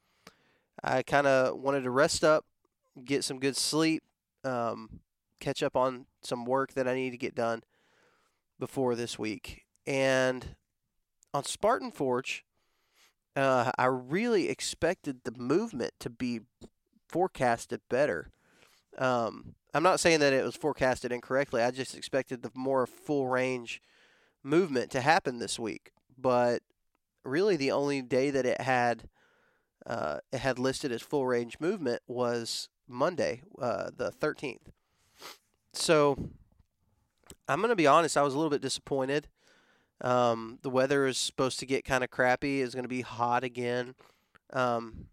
[0.83, 2.45] I kind of wanted to rest up,
[3.05, 4.03] get some good sleep,
[4.45, 5.01] um,
[5.41, 7.63] catch up on some work that I need to get done
[8.59, 9.63] before this week.
[9.87, 10.57] And
[11.33, 12.45] on Spartan Forge,
[13.37, 16.41] uh, I really expected the movement to be
[17.09, 18.31] forecasted better.
[18.99, 21.63] Um, I'm not saying that it was forecasted incorrectly.
[21.63, 23.83] I just expected the more full range
[24.43, 25.91] movement to happen this week.
[26.17, 26.63] But
[27.25, 29.09] really, the only day that it had
[29.87, 34.73] uh, it had listed as full range movement was Monday, uh, the 13th.
[35.73, 36.17] So
[37.49, 38.17] I'm going to be honest.
[38.17, 39.29] I was a little bit disappointed.
[40.01, 42.63] Um, the weather is supposed to get kind of crappy.
[42.63, 43.95] It's going to be hot again.
[44.53, 45.07] Um,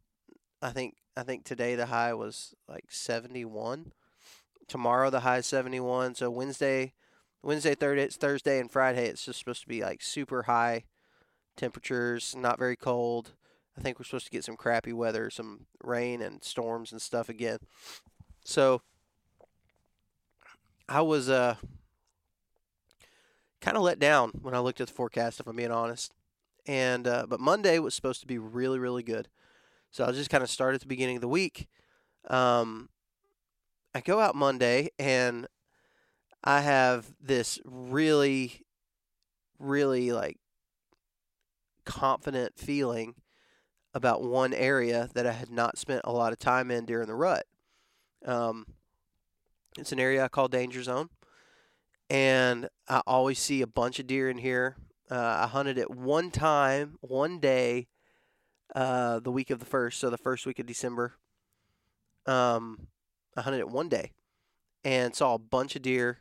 [0.61, 3.91] I think I think today the high was like 71.
[4.67, 6.15] Tomorrow the high is 71.
[6.15, 6.93] So Wednesday,
[7.43, 9.07] Wednesday, Thursday, it's Thursday and Friday.
[9.07, 10.85] It's just supposed to be like super high
[11.55, 13.33] temperatures, not very cold.
[13.77, 17.29] I think we're supposed to get some crappy weather, some rain and storms and stuff
[17.29, 17.59] again.
[18.43, 18.81] So
[20.89, 21.55] I was uh
[23.61, 26.13] kind of let down when I looked at the forecast, if I'm being honest.
[26.65, 29.29] And uh, but Monday was supposed to be really, really good.
[29.91, 31.67] So I'll just kind of start at the beginning of the week.
[32.29, 32.89] Um,
[33.93, 35.47] I go out Monday and
[36.43, 38.65] I have this really,
[39.59, 40.37] really like
[41.91, 43.15] confident feeling
[43.93, 47.15] about one area that I had not spent a lot of time in during the
[47.15, 47.45] rut.
[48.25, 48.65] Um,
[49.77, 51.09] it's an area I call Danger Zone,
[52.09, 54.77] and I always see a bunch of deer in here.
[55.09, 57.87] Uh, I hunted it one time, one day,
[58.73, 61.15] uh, the week of the first, so the first week of December.
[62.25, 62.87] Um,
[63.35, 64.11] I hunted it one day
[64.85, 66.19] and saw a bunch of deer.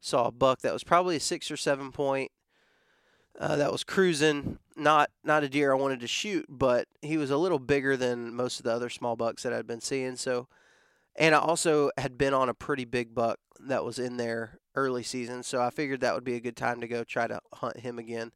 [0.00, 2.30] Saw a buck that was probably a six or seven point.
[3.38, 4.58] Uh, that was cruising.
[4.78, 8.34] Not not a deer I wanted to shoot, but he was a little bigger than
[8.34, 10.16] most of the other small bucks that I'd been seeing.
[10.16, 10.46] So,
[11.16, 15.02] and I also had been on a pretty big buck that was in there early
[15.02, 15.42] season.
[15.42, 17.98] So I figured that would be a good time to go try to hunt him
[17.98, 18.32] again.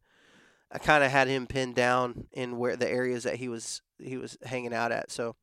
[0.73, 4.17] I kind of had him pinned down in where the areas that he was he
[4.17, 5.11] was hanging out at.
[5.13, 5.37] So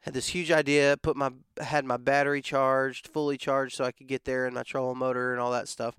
[0.00, 1.30] had this huge idea, put my
[1.60, 5.32] had my battery charged, fully charged so I could get there and my trolling motor
[5.32, 5.94] and all that stuff.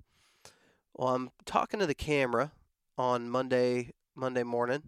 [0.93, 2.51] Well, I'm talking to the camera
[2.97, 4.83] on Monday Monday morning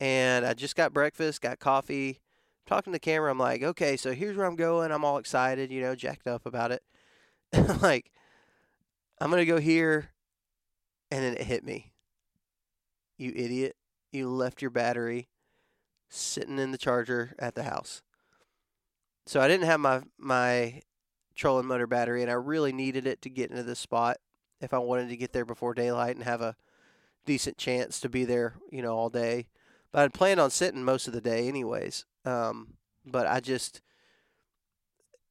[0.00, 2.20] and I just got breakfast, got coffee.
[2.66, 4.90] talking to the camera, I'm like, okay, so here's where I'm going.
[4.90, 6.82] I'm all excited, you know, jacked up about it.
[7.82, 8.10] like,
[9.20, 10.10] I'm gonna go here,
[11.10, 11.92] and then it hit me
[13.22, 13.76] you idiot.
[14.10, 15.28] You left your battery
[16.10, 18.02] sitting in the charger at the house.
[19.26, 20.82] So I didn't have my my
[21.34, 24.18] trolling motor battery and I really needed it to get into this spot
[24.60, 26.56] if I wanted to get there before daylight and have a
[27.24, 29.48] decent chance to be there, you know, all day.
[29.92, 32.04] But I'd planned on sitting most of the day anyways.
[32.24, 33.80] Um, but I just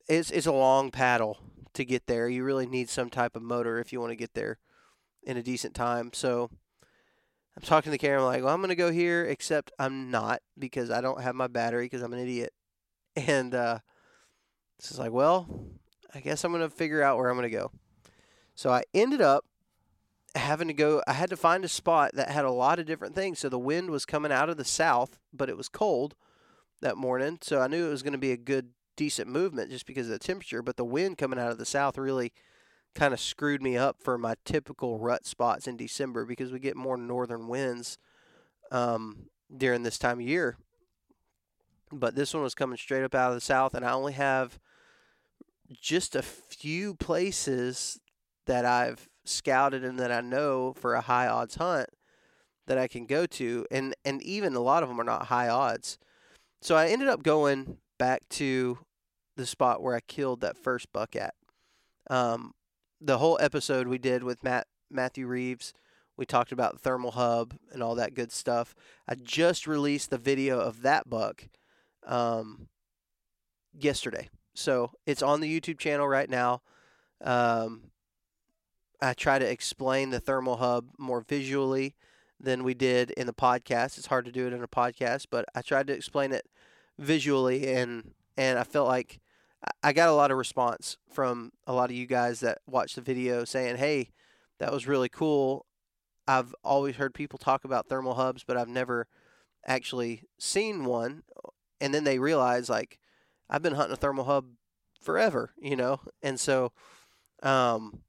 [0.08, 1.38] it's it's a long paddle
[1.74, 2.28] to get there.
[2.28, 4.60] You really need some type of motor if you want to get there
[5.24, 6.12] in a decent time.
[6.14, 6.50] So
[7.56, 10.42] I'm talking to camera, I'm like, well, I'm going to go here, except I'm not
[10.58, 12.54] because I don't have my battery because I'm an idiot.
[13.18, 13.80] And uh,
[14.80, 15.46] is like, well,
[16.16, 17.72] I guess I'm going to figure out where I'm going to go.
[18.56, 19.44] So I ended up
[20.36, 21.02] having to go.
[21.08, 23.40] I had to find a spot that had a lot of different things.
[23.40, 26.16] So the wind was coming out of the south, but it was cold
[26.82, 27.40] that morning.
[27.42, 30.14] So I knew it was going to be a good, decent movement just because of
[30.14, 30.62] the temperature.
[30.62, 32.32] But the wind coming out of the south really
[32.94, 36.76] kind of screwed me up for my typical rut spots in December because we get
[36.76, 37.98] more northern winds
[38.72, 40.58] um, during this time of year.
[41.92, 44.60] But this one was coming straight up out of the south, and I only have
[45.70, 48.00] just a few places
[48.46, 51.90] that I've scouted and that I know for a high odds hunt
[52.68, 55.50] that I can go to, and and even a lot of them are not high
[55.50, 55.98] odds.
[56.62, 58.80] So I ended up going back to
[59.36, 61.34] the spot where I killed that first buck at.
[62.10, 62.54] Um,
[63.00, 65.74] the whole episode we did with Matt Matthew Reeves,
[66.18, 68.76] we talked about thermal hub and all that good stuff.
[69.08, 71.50] I just released the video of that buck
[72.06, 72.68] um,
[73.74, 76.62] yesterday, so it's on the YouTube channel right now.
[77.24, 77.91] Um,
[79.02, 81.95] I try to explain the thermal hub more visually
[82.39, 83.97] than we did in the podcast.
[83.97, 86.47] It's hard to do it in a podcast, but I tried to explain it
[86.97, 89.20] visually, and and I felt like
[89.84, 93.02] I got a lot of response from a lot of you guys that watched the
[93.02, 94.12] video saying, "Hey,
[94.60, 95.66] that was really cool."
[96.28, 99.08] I've always heard people talk about thermal hubs, but I've never
[99.66, 101.24] actually seen one.
[101.80, 102.99] And then they realize, like,
[103.49, 104.45] I've been hunting a thermal hub
[105.02, 106.72] forever, you know, and so
[107.43, 108.02] um,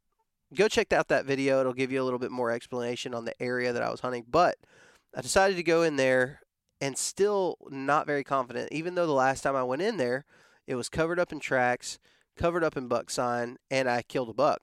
[0.54, 1.60] go check out that video.
[1.60, 4.24] It'll give you a little bit more explanation on the area that I was hunting.
[4.28, 4.56] But
[5.14, 6.40] I decided to go in there
[6.80, 10.24] and still not very confident, even though the last time I went in there,
[10.66, 11.98] it was covered up in tracks,
[12.36, 14.62] covered up in buck sign, and I killed a buck.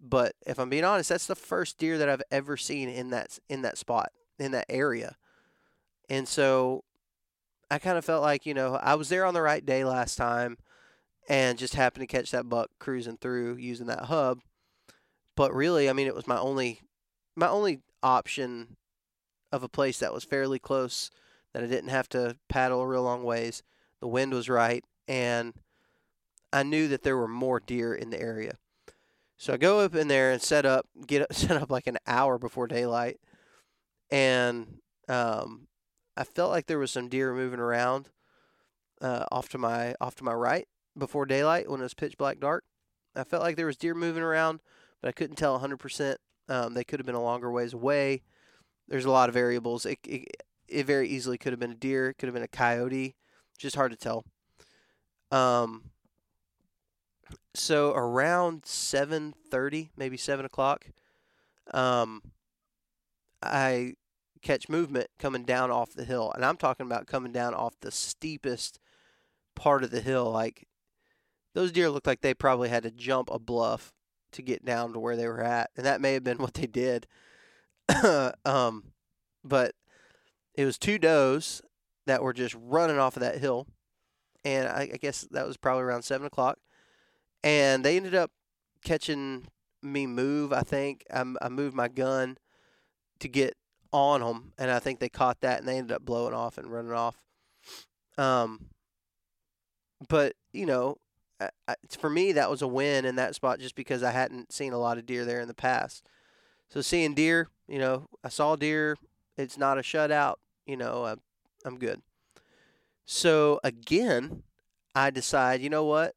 [0.00, 3.38] But if I'm being honest, that's the first deer that I've ever seen in that
[3.48, 5.16] in that spot in that area,
[6.10, 6.82] and so
[7.70, 10.16] I kind of felt like you know I was there on the right day last
[10.16, 10.58] time,
[11.28, 14.40] and just happened to catch that buck cruising through using that hub
[15.36, 16.80] but really, I mean, it was my only
[17.36, 18.76] my only option
[19.52, 21.10] of a place that was fairly close
[21.52, 23.62] that I didn't have to paddle a real long ways.
[24.00, 25.54] The wind was right, and
[26.52, 28.58] I knew that there were more deer in the area.
[29.36, 32.38] So I go up in there and set up, get set up like an hour
[32.38, 33.18] before daylight,
[34.10, 34.78] and
[35.08, 35.68] um,
[36.16, 38.10] I felt like there was some deer moving around
[39.00, 42.40] uh, off to my off to my right before daylight when it was pitch black
[42.40, 42.64] dark.
[43.16, 44.60] I felt like there was deer moving around
[45.04, 46.16] but I couldn't tell 100%.
[46.48, 48.22] Um, they could have been a longer ways away.
[48.88, 49.84] There's a lot of variables.
[49.84, 50.28] It, it,
[50.66, 52.08] it very easily could have been a deer.
[52.08, 53.14] It could have been a coyote.
[53.58, 54.24] Just hard to tell.
[55.30, 55.90] Um,
[57.52, 60.86] so around 7.30, maybe 7 o'clock,
[61.74, 62.22] um,
[63.42, 63.96] I
[64.40, 66.32] catch movement coming down off the hill.
[66.34, 68.78] And I'm talking about coming down off the steepest
[69.54, 70.30] part of the hill.
[70.30, 70.66] Like,
[71.52, 73.92] those deer look like they probably had to jump a bluff
[74.34, 76.66] to get down to where they were at, and that may have been what they
[76.66, 77.06] did.
[78.44, 78.92] um,
[79.42, 79.74] but
[80.54, 81.62] it was two does
[82.06, 83.66] that were just running off of that hill,
[84.44, 86.58] and I, I guess that was probably around seven o'clock,
[87.42, 88.30] and they ended up
[88.84, 89.46] catching
[89.82, 90.52] me move.
[90.52, 92.38] I think I, I moved my gun
[93.20, 93.56] to get
[93.92, 96.70] on them, and I think they caught that, and they ended up blowing off and
[96.70, 97.16] running off.
[98.16, 98.66] Um,
[100.08, 100.96] but you know,
[101.40, 104.72] I, for me, that was a win in that spot just because I hadn't seen
[104.72, 106.06] a lot of deer there in the past.
[106.68, 108.96] So seeing deer, you know, I saw deer.
[109.36, 110.36] It's not a shutout.
[110.66, 111.20] You know, I'm,
[111.64, 112.02] I'm good.
[113.04, 114.42] So again,
[114.94, 116.14] I decide, you know what?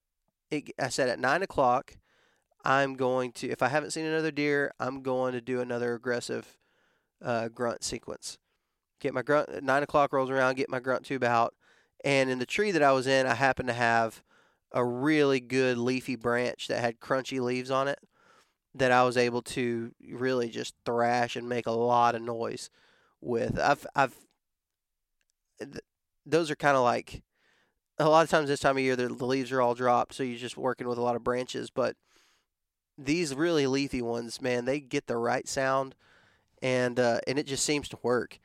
[0.50, 1.98] It, I said at nine o'clock,
[2.64, 6.58] I'm going to, if I haven't seen another deer, I'm going to do another aggressive
[7.22, 8.38] uh, grunt sequence.
[9.00, 11.54] Get my grunt, nine o'clock rolls around, get my grunt tube out.
[12.04, 14.24] And in the tree that I was in, I happen to have
[14.72, 18.00] a really good leafy branch that had crunchy leaves on it
[18.76, 22.70] that I was able to really just thrash and make a lot of noise
[23.22, 23.60] with.
[23.60, 24.16] I've I've
[25.60, 25.84] th-
[26.26, 27.24] those are kind of like
[27.98, 30.38] a lot of times this time of year the, leaves are all dropped, so you're
[30.38, 31.70] just working with a lot of branches.
[31.70, 31.96] But
[32.98, 35.96] these really leafy ones, man, they get the right sound,
[36.62, 38.40] and uh, and it just seems to work.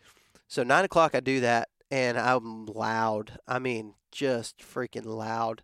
[0.48, 3.38] So nine o'clock, I do that, and I'm loud.
[3.46, 5.62] I mean, just freaking loud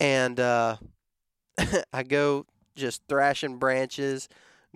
[0.00, 0.76] and uh,
[1.92, 4.28] I go just thrashing branches,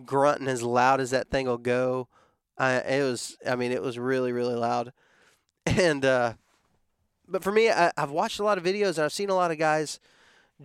[0.05, 2.09] grunting as loud as that thing will go.
[2.59, 4.93] I it was I mean it was really really loud,
[5.67, 6.35] and uh,
[7.27, 9.51] but for me I, I've watched a lot of videos and I've seen a lot
[9.51, 10.01] of guys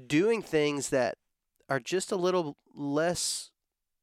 [0.07, 1.17] doing things that
[1.69, 3.51] are just a little less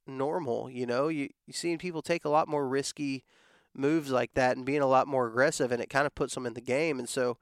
[0.07, 0.71] normal.
[0.71, 3.25] You know, you you seeing people take a lot more risky
[3.75, 6.47] moves like that and being a lot more aggressive, and it kind of puts them
[6.47, 6.99] in the game.
[6.99, 7.39] And so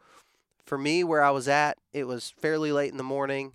[0.64, 3.52] for me, where I was at, it was fairly late in the morning.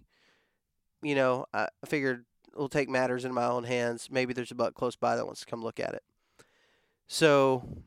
[1.02, 4.10] You know, I figured we'll take matters in my own hands.
[4.12, 6.04] Maybe there's a buck close by that wants to come look at it.
[7.08, 7.84] So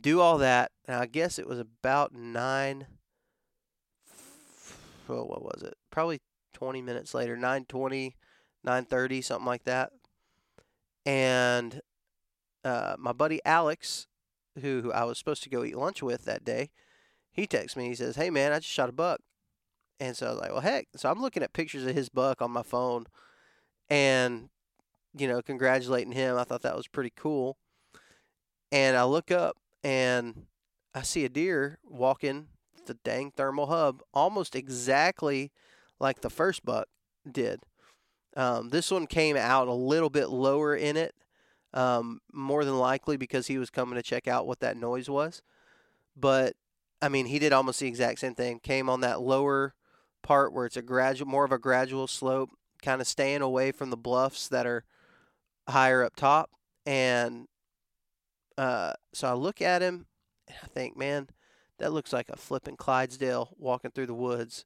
[0.00, 2.86] do all that, and I guess it was about nine.
[5.08, 5.76] Oh, what was it?
[5.90, 6.20] Probably
[6.52, 8.14] 20 minutes later, 9:20,
[8.66, 9.92] 9:30, something like that.
[11.06, 11.80] And
[12.64, 14.06] uh, my buddy Alex,
[14.60, 16.70] who, who I was supposed to go eat lunch with that day,
[17.38, 17.88] he texts me.
[17.88, 19.20] He says, "Hey man, I just shot a buck."
[20.00, 22.42] And so I was like, "Well, heck!" So I'm looking at pictures of his buck
[22.42, 23.06] on my phone,
[23.88, 24.48] and
[25.16, 26.36] you know, congratulating him.
[26.36, 27.56] I thought that was pretty cool.
[28.70, 30.46] And I look up and
[30.94, 32.48] I see a deer walking
[32.86, 35.52] the dang thermal hub almost exactly
[36.00, 36.88] like the first buck
[37.30, 37.60] did.
[38.36, 41.14] Um, this one came out a little bit lower in it,
[41.72, 45.42] um, more than likely because he was coming to check out what that noise was.
[46.16, 46.54] But
[47.00, 48.60] I mean, he did almost the exact same thing.
[48.60, 49.74] Came on that lower
[50.22, 52.50] part where it's a gradual, more of a gradual slope,
[52.82, 54.84] kind of staying away from the bluffs that are
[55.68, 56.50] higher up top.
[56.84, 57.46] And
[58.56, 60.06] uh, so I look at him
[60.48, 61.28] and I think, man,
[61.78, 64.64] that looks like a flipping Clydesdale walking through the woods.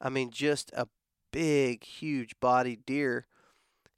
[0.00, 0.86] I mean, just a
[1.32, 3.26] big, huge bodied deer.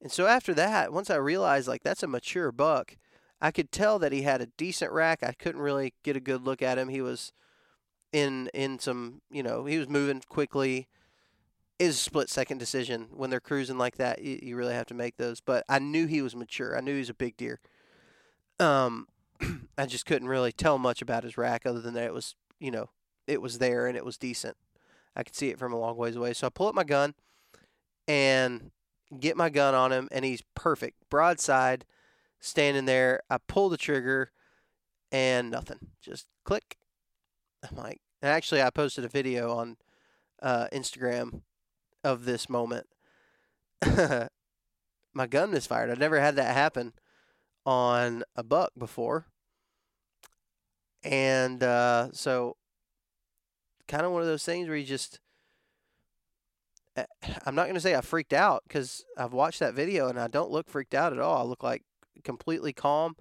[0.01, 2.97] And so after that, once I realized like that's a mature buck,
[3.41, 5.23] I could tell that he had a decent rack.
[5.23, 6.89] I couldn't really get a good look at him.
[6.89, 7.33] He was
[8.13, 10.89] in in some, you know, he was moving quickly.
[11.79, 14.23] Is a split second decision when they're cruising like that.
[14.23, 15.41] You, you really have to make those.
[15.41, 16.77] But I knew he was mature.
[16.77, 17.59] I knew he was a big deer.
[18.61, 19.09] Um,
[19.79, 22.71] I just couldn't really tell much about his rack other than that it was, you
[22.71, 22.91] know,
[23.27, 24.57] it was there and it was decent.
[25.17, 26.35] I could see it from a long ways away.
[26.35, 27.15] So I pull up my gun
[28.07, 28.71] and
[29.19, 30.97] get my gun on him, and he's perfect.
[31.11, 31.85] Broadside,
[32.41, 33.23] standing there.
[33.31, 34.31] I pull the trigger
[35.11, 35.79] and nothing.
[36.01, 36.77] Just click.
[37.71, 39.77] Like, actually, I posted a video on
[40.43, 41.43] uh, Instagram
[42.03, 42.87] of this moment.
[45.15, 45.91] my gun misfired.
[45.91, 46.93] I've never had that happen
[47.65, 49.27] on a buck before.
[51.05, 52.57] And uh, so,
[53.89, 55.19] kind of one of those things where you just,
[56.97, 57.05] eh,
[57.45, 60.29] I'm not going to say I freaked out because I've watched that video and I
[60.29, 61.39] don't look freaked out at all.
[61.39, 61.83] I look like
[62.23, 63.17] completely calm,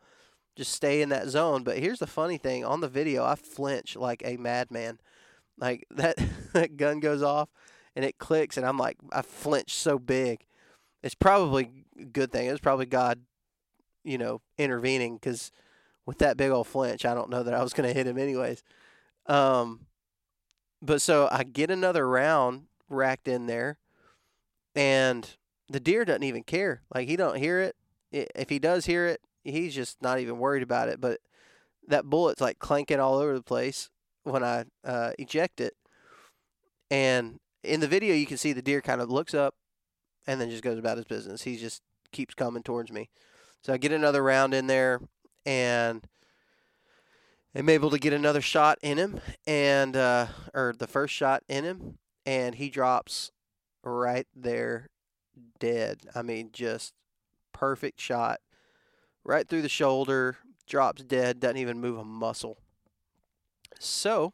[0.56, 1.64] just stay in that zone.
[1.64, 5.00] But here's the funny thing on the video, I flinch like a madman.
[5.58, 6.18] Like that,
[6.54, 7.50] that gun goes off
[7.96, 10.46] and it clicks, and I'm like, I flinch so big.
[11.04, 12.48] It's probably a good thing.
[12.48, 13.20] It was probably God,
[14.04, 15.52] you know, intervening because
[16.06, 18.18] with that big old flinch, I don't know that I was going to hit him
[18.18, 18.64] anyways.
[19.26, 19.88] Um,
[20.82, 23.78] but so I get another round racked in there,
[24.76, 25.30] and
[25.70, 26.82] the deer doesn't even care.
[26.94, 27.76] Like he don't hear it.
[28.12, 31.02] If he does hear it, he's just not even worried about it.
[31.02, 31.20] But
[31.88, 33.90] that bullet's like clanking all over the place
[34.24, 35.74] when I uh, eject it.
[36.90, 39.56] And in the video, you can see the deer kind of looks up
[40.28, 41.44] and then just goes about his business.
[41.44, 41.82] He just
[42.12, 43.10] keeps coming towards me.
[43.62, 45.00] So I get another round in there,
[45.46, 46.08] and
[47.54, 51.64] I'm able to get another shot in him, and uh, or the first shot in
[51.64, 53.32] him, and he drops
[53.84, 54.90] right there,
[55.60, 56.02] dead.
[56.16, 56.94] I mean, just
[57.54, 58.40] perfect shot,
[59.24, 62.58] right through the shoulder, drops dead, doesn't even move a muscle.
[63.80, 64.32] So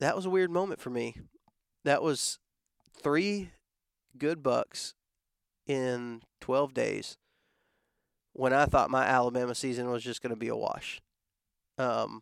[0.00, 1.16] that was a weird moment for me.
[1.84, 2.38] That was
[3.02, 3.50] three
[4.16, 4.94] good bucks
[5.66, 7.16] in 12 days
[8.32, 11.00] when I thought my Alabama season was just going to be a wash.
[11.78, 12.20] Um,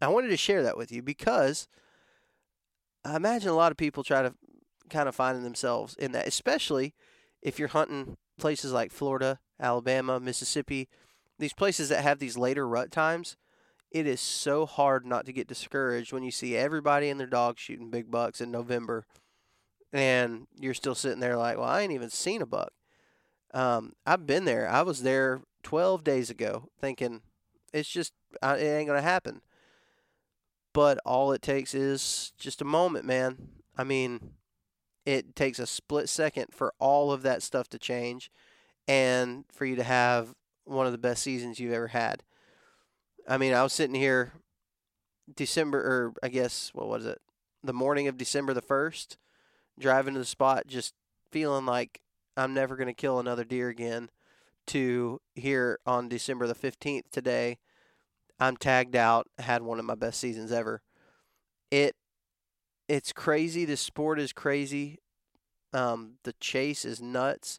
[0.00, 1.68] I wanted to share that with you because
[3.04, 4.34] I imagine a lot of people try to
[4.90, 6.94] kind of finding themselves in that, especially
[7.40, 10.88] if you're hunting places like Florida, Alabama, Mississippi,
[11.38, 13.36] these places that have these later rut times.
[13.92, 17.56] It is so hard not to get discouraged when you see everybody and their dog
[17.56, 19.06] shooting big bucks in November,
[19.92, 22.72] and you're still sitting there like, "Well, I ain't even seen a buck."
[23.54, 24.68] Um, I've been there.
[24.68, 27.22] I was there 12 days ago, thinking
[27.72, 28.12] it's just
[28.42, 29.42] it ain't gonna happen.
[30.72, 33.36] But all it takes is just a moment, man.
[33.78, 34.32] I mean,
[35.04, 38.30] it takes a split second for all of that stuff to change,
[38.86, 40.34] and for you to have
[40.64, 42.22] one of the best seasons you've ever had.
[43.28, 44.32] I mean, I was sitting here
[45.34, 47.20] December, or I guess what was it,
[47.62, 49.16] the morning of December the first,
[49.78, 50.94] driving to the spot, just
[51.30, 52.00] feeling like
[52.36, 54.10] I'm never going to kill another deer again.
[54.68, 57.58] To here on December the 15th today,
[58.38, 60.82] I'm tagged out, had one of my best seasons ever.
[61.72, 61.96] It
[62.92, 63.64] it's crazy.
[63.64, 64.98] The sport is crazy.
[65.72, 67.58] Um, the chase is nuts.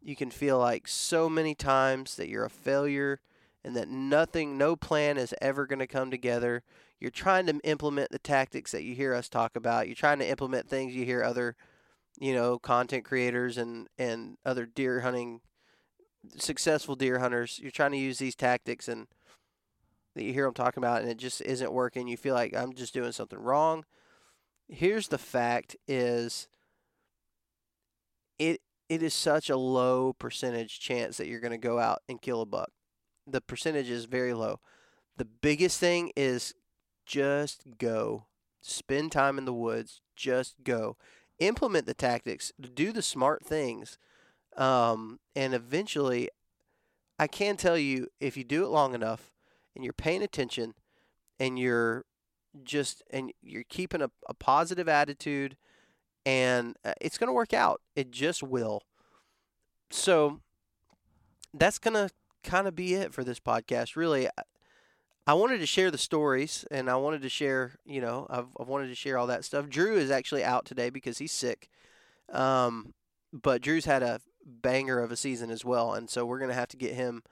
[0.00, 3.20] You can feel like so many times that you're a failure
[3.62, 6.62] and that nothing, no plan is ever going to come together.
[6.98, 9.86] You're trying to implement the tactics that you hear us talk about.
[9.86, 11.56] You're trying to implement things you hear other
[12.18, 15.40] you know, content creators and and other deer hunting
[16.38, 17.58] successful deer hunters.
[17.60, 19.08] You're trying to use these tactics and
[20.14, 22.08] that you hear them talking about and it just isn't working.
[22.08, 23.84] You feel like I'm just doing something wrong.
[24.68, 26.48] Here's the fact is
[28.38, 32.20] it it is such a low percentage chance that you're going to go out and
[32.20, 32.70] kill a buck.
[33.26, 34.60] The percentage is very low.
[35.16, 36.54] The biggest thing is
[37.06, 38.26] just go.
[38.60, 40.00] Spend time in the woods.
[40.16, 40.96] Just go.
[41.38, 42.52] Implement the tactics.
[42.74, 43.98] Do the smart things.
[44.56, 46.28] Um, and eventually,
[47.18, 49.32] I can tell you if you do it long enough
[49.74, 50.74] and you're paying attention
[51.38, 52.04] and you're
[52.62, 55.56] just and you're keeping a, a positive attitude
[56.26, 57.80] and uh, it's going to work out.
[57.96, 58.82] It just will.
[59.90, 60.40] So
[61.52, 62.10] that's going to
[62.42, 63.96] kind of be it for this podcast.
[63.96, 64.28] Really,
[65.26, 68.68] I wanted to share the stories and I wanted to share, you know, I've, I've
[68.68, 69.68] wanted to share all that stuff.
[69.68, 71.68] Drew is actually out today because he's sick.
[72.32, 72.94] Um,
[73.32, 75.94] but Drew's had a banger of a season as well.
[75.94, 77.22] And so we're going to have to get him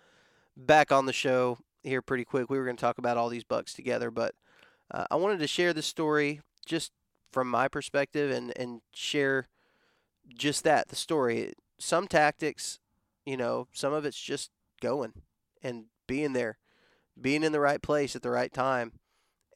[0.56, 2.50] back on the show here pretty quick.
[2.50, 4.34] We were going to talk about all these bucks together, but
[4.92, 6.92] uh, I wanted to share the story just
[7.32, 9.48] from my perspective and, and share
[10.28, 11.54] just that the story.
[11.78, 12.78] Some tactics,
[13.24, 15.12] you know, some of it's just going
[15.62, 16.58] and being there,
[17.20, 18.92] being in the right place at the right time.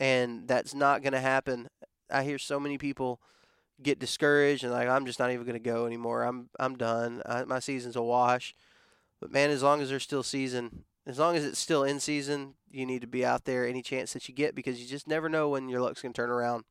[0.00, 1.68] And that's not going to happen.
[2.10, 3.20] I hear so many people
[3.82, 6.22] get discouraged and like I'm just not even going to go anymore.
[6.22, 7.22] I'm I'm done.
[7.26, 8.54] I, my season's a wash.
[9.20, 12.54] But man, as long as there's still season, as long as it's still in season,
[12.68, 15.28] you need to be out there any chance that you get because you just never
[15.28, 16.64] know when your luck's going to turn around.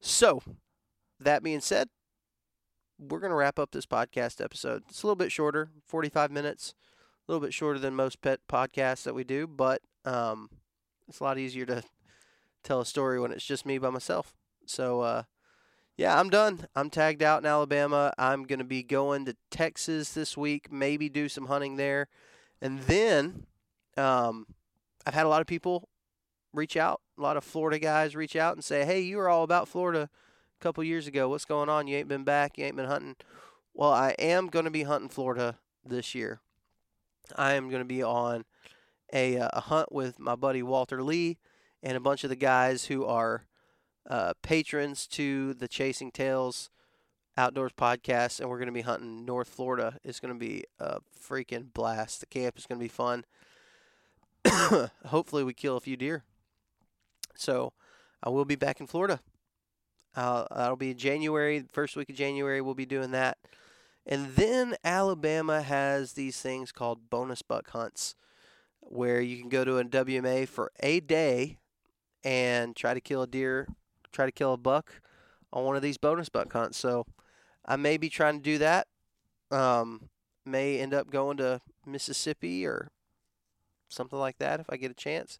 [0.00, 0.42] So,
[1.20, 1.88] that being said,
[2.98, 4.82] we're going to wrap up this podcast episode.
[4.88, 6.74] It's a little bit shorter, 45 minutes,
[7.28, 10.50] a little bit shorter than most pet podcasts that we do, but um,
[11.08, 11.82] it's a lot easier to
[12.64, 14.34] tell a story when it's just me by myself.
[14.66, 15.22] So, uh,
[15.96, 16.66] yeah, I'm done.
[16.74, 18.12] I'm tagged out in Alabama.
[18.18, 22.08] I'm going to be going to Texas this week, maybe do some hunting there.
[22.60, 23.46] And then
[23.96, 24.46] um,
[25.06, 25.88] I've had a lot of people
[26.52, 27.00] reach out.
[27.18, 30.08] A lot of Florida guys reach out and say, "Hey, you were all about Florida
[30.10, 31.28] a couple years ago.
[31.28, 31.86] What's going on?
[31.86, 32.58] You ain't been back.
[32.58, 33.16] You ain't been hunting."
[33.74, 36.40] Well, I am going to be hunting Florida this year.
[37.36, 38.44] I am going to be on
[39.12, 41.38] a, uh, a hunt with my buddy Walter Lee
[41.82, 43.46] and a bunch of the guys who are
[44.08, 46.70] uh, patrons to the Chasing Tales
[47.36, 49.98] Outdoors podcast, and we're going to be hunting North Florida.
[50.04, 52.20] It's going to be a freaking blast.
[52.20, 53.24] The camp is going to be fun.
[55.06, 56.24] Hopefully, we kill a few deer.
[57.34, 57.72] So
[58.22, 59.20] I will be back in Florida.
[60.14, 62.60] Uh, that'll be January, first week of January.
[62.60, 63.38] We'll be doing that.
[64.06, 68.14] And then Alabama has these things called bonus buck hunts,
[68.80, 71.58] where you can go to a WMA for a day
[72.24, 73.68] and try to kill a deer,
[74.12, 75.00] try to kill a buck
[75.52, 76.78] on one of these bonus buck hunts.
[76.78, 77.06] So
[77.64, 78.88] I may be trying to do that.
[79.50, 80.08] Um,
[80.44, 82.90] may end up going to Mississippi or
[83.92, 85.38] something like that if I get a chance.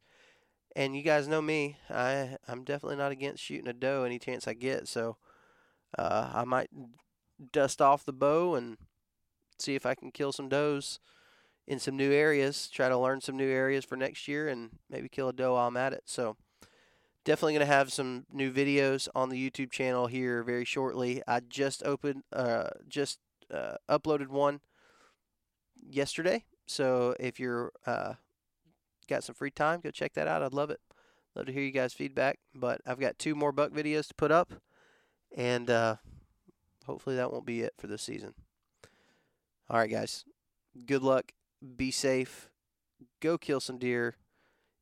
[0.74, 4.48] And you guys know me, I I'm definitely not against shooting a doe any chance
[4.48, 4.88] I get.
[4.88, 5.16] So
[5.98, 6.70] uh, I might
[7.52, 8.78] dust off the bow and
[9.58, 10.98] see if I can kill some does
[11.66, 12.68] in some new areas.
[12.68, 15.68] Try to learn some new areas for next year and maybe kill a doe while
[15.68, 16.04] I'm at it.
[16.06, 16.36] So
[17.24, 21.22] definitely going to have some new videos on the YouTube channel here very shortly.
[21.26, 23.18] I just opened, uh, just
[23.52, 24.60] uh, uploaded one
[25.88, 26.44] yesterday.
[26.66, 28.14] So if you're uh,
[29.12, 30.42] got some free time, go check that out.
[30.42, 30.80] I'd love it.
[31.34, 32.38] Love to hear you guys' feedback.
[32.54, 34.54] But I've got two more buck videos to put up,
[35.36, 35.96] and uh,
[36.86, 38.34] hopefully that won't be it for this season.
[39.68, 40.24] All right, guys.
[40.86, 41.32] Good luck.
[41.76, 42.50] Be safe.
[43.20, 44.16] Go kill some deer.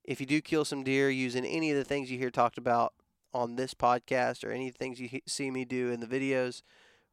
[0.04, 2.94] If you do kill some deer using any of the things you hear talked about
[3.32, 6.62] on this podcast or any things you see me do in the videos,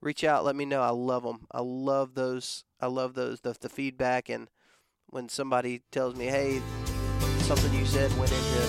[0.02, 0.46] reach out.
[0.46, 0.82] Let me know.
[0.82, 1.48] I love them.
[1.52, 2.64] I love those.
[2.80, 3.42] I love those.
[3.42, 4.50] The, the feedback and
[5.10, 6.62] when somebody tells me, "Hey,
[7.48, 8.68] something you said went into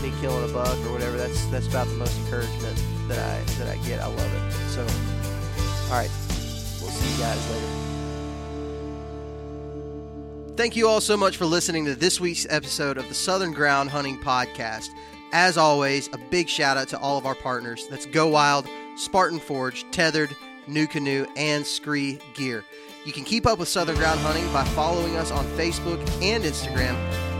[0.00, 1.16] me killing a buck or whatever.
[1.16, 4.00] That's that's about the most encouragement that I that I get.
[4.00, 4.52] I love it.
[4.70, 6.10] So, all right,
[6.80, 7.66] we'll see you guys later.
[10.56, 13.90] Thank you all so much for listening to this week's episode of the Southern Ground
[13.90, 14.90] Hunting Podcast.
[15.32, 17.88] As always, a big shout out to all of our partners.
[17.88, 20.30] That's Go Wild, Spartan Forge, Tethered,
[20.68, 22.62] NuCanoe, and Scree Gear.
[23.04, 26.94] You can keep up with Southern Ground Hunting by following us on Facebook and Instagram,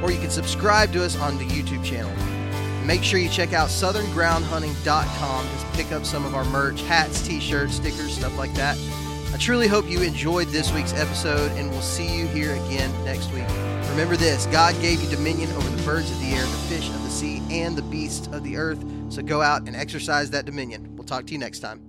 [0.04, 2.12] or you can subscribe to us on the YouTube channel.
[2.84, 7.40] Make sure you check out southerngroundhunting.com to pick up some of our merch hats, t
[7.40, 8.78] shirts, stickers, stuff like that.
[9.32, 13.32] I truly hope you enjoyed this week's episode, and we'll see you here again next
[13.32, 13.48] week.
[13.88, 17.02] Remember this God gave you dominion over the birds of the air, the fish of
[17.02, 18.84] the sea, and the beasts of the earth.
[19.08, 20.94] So go out and exercise that dominion.
[20.96, 21.83] We'll talk to you next time.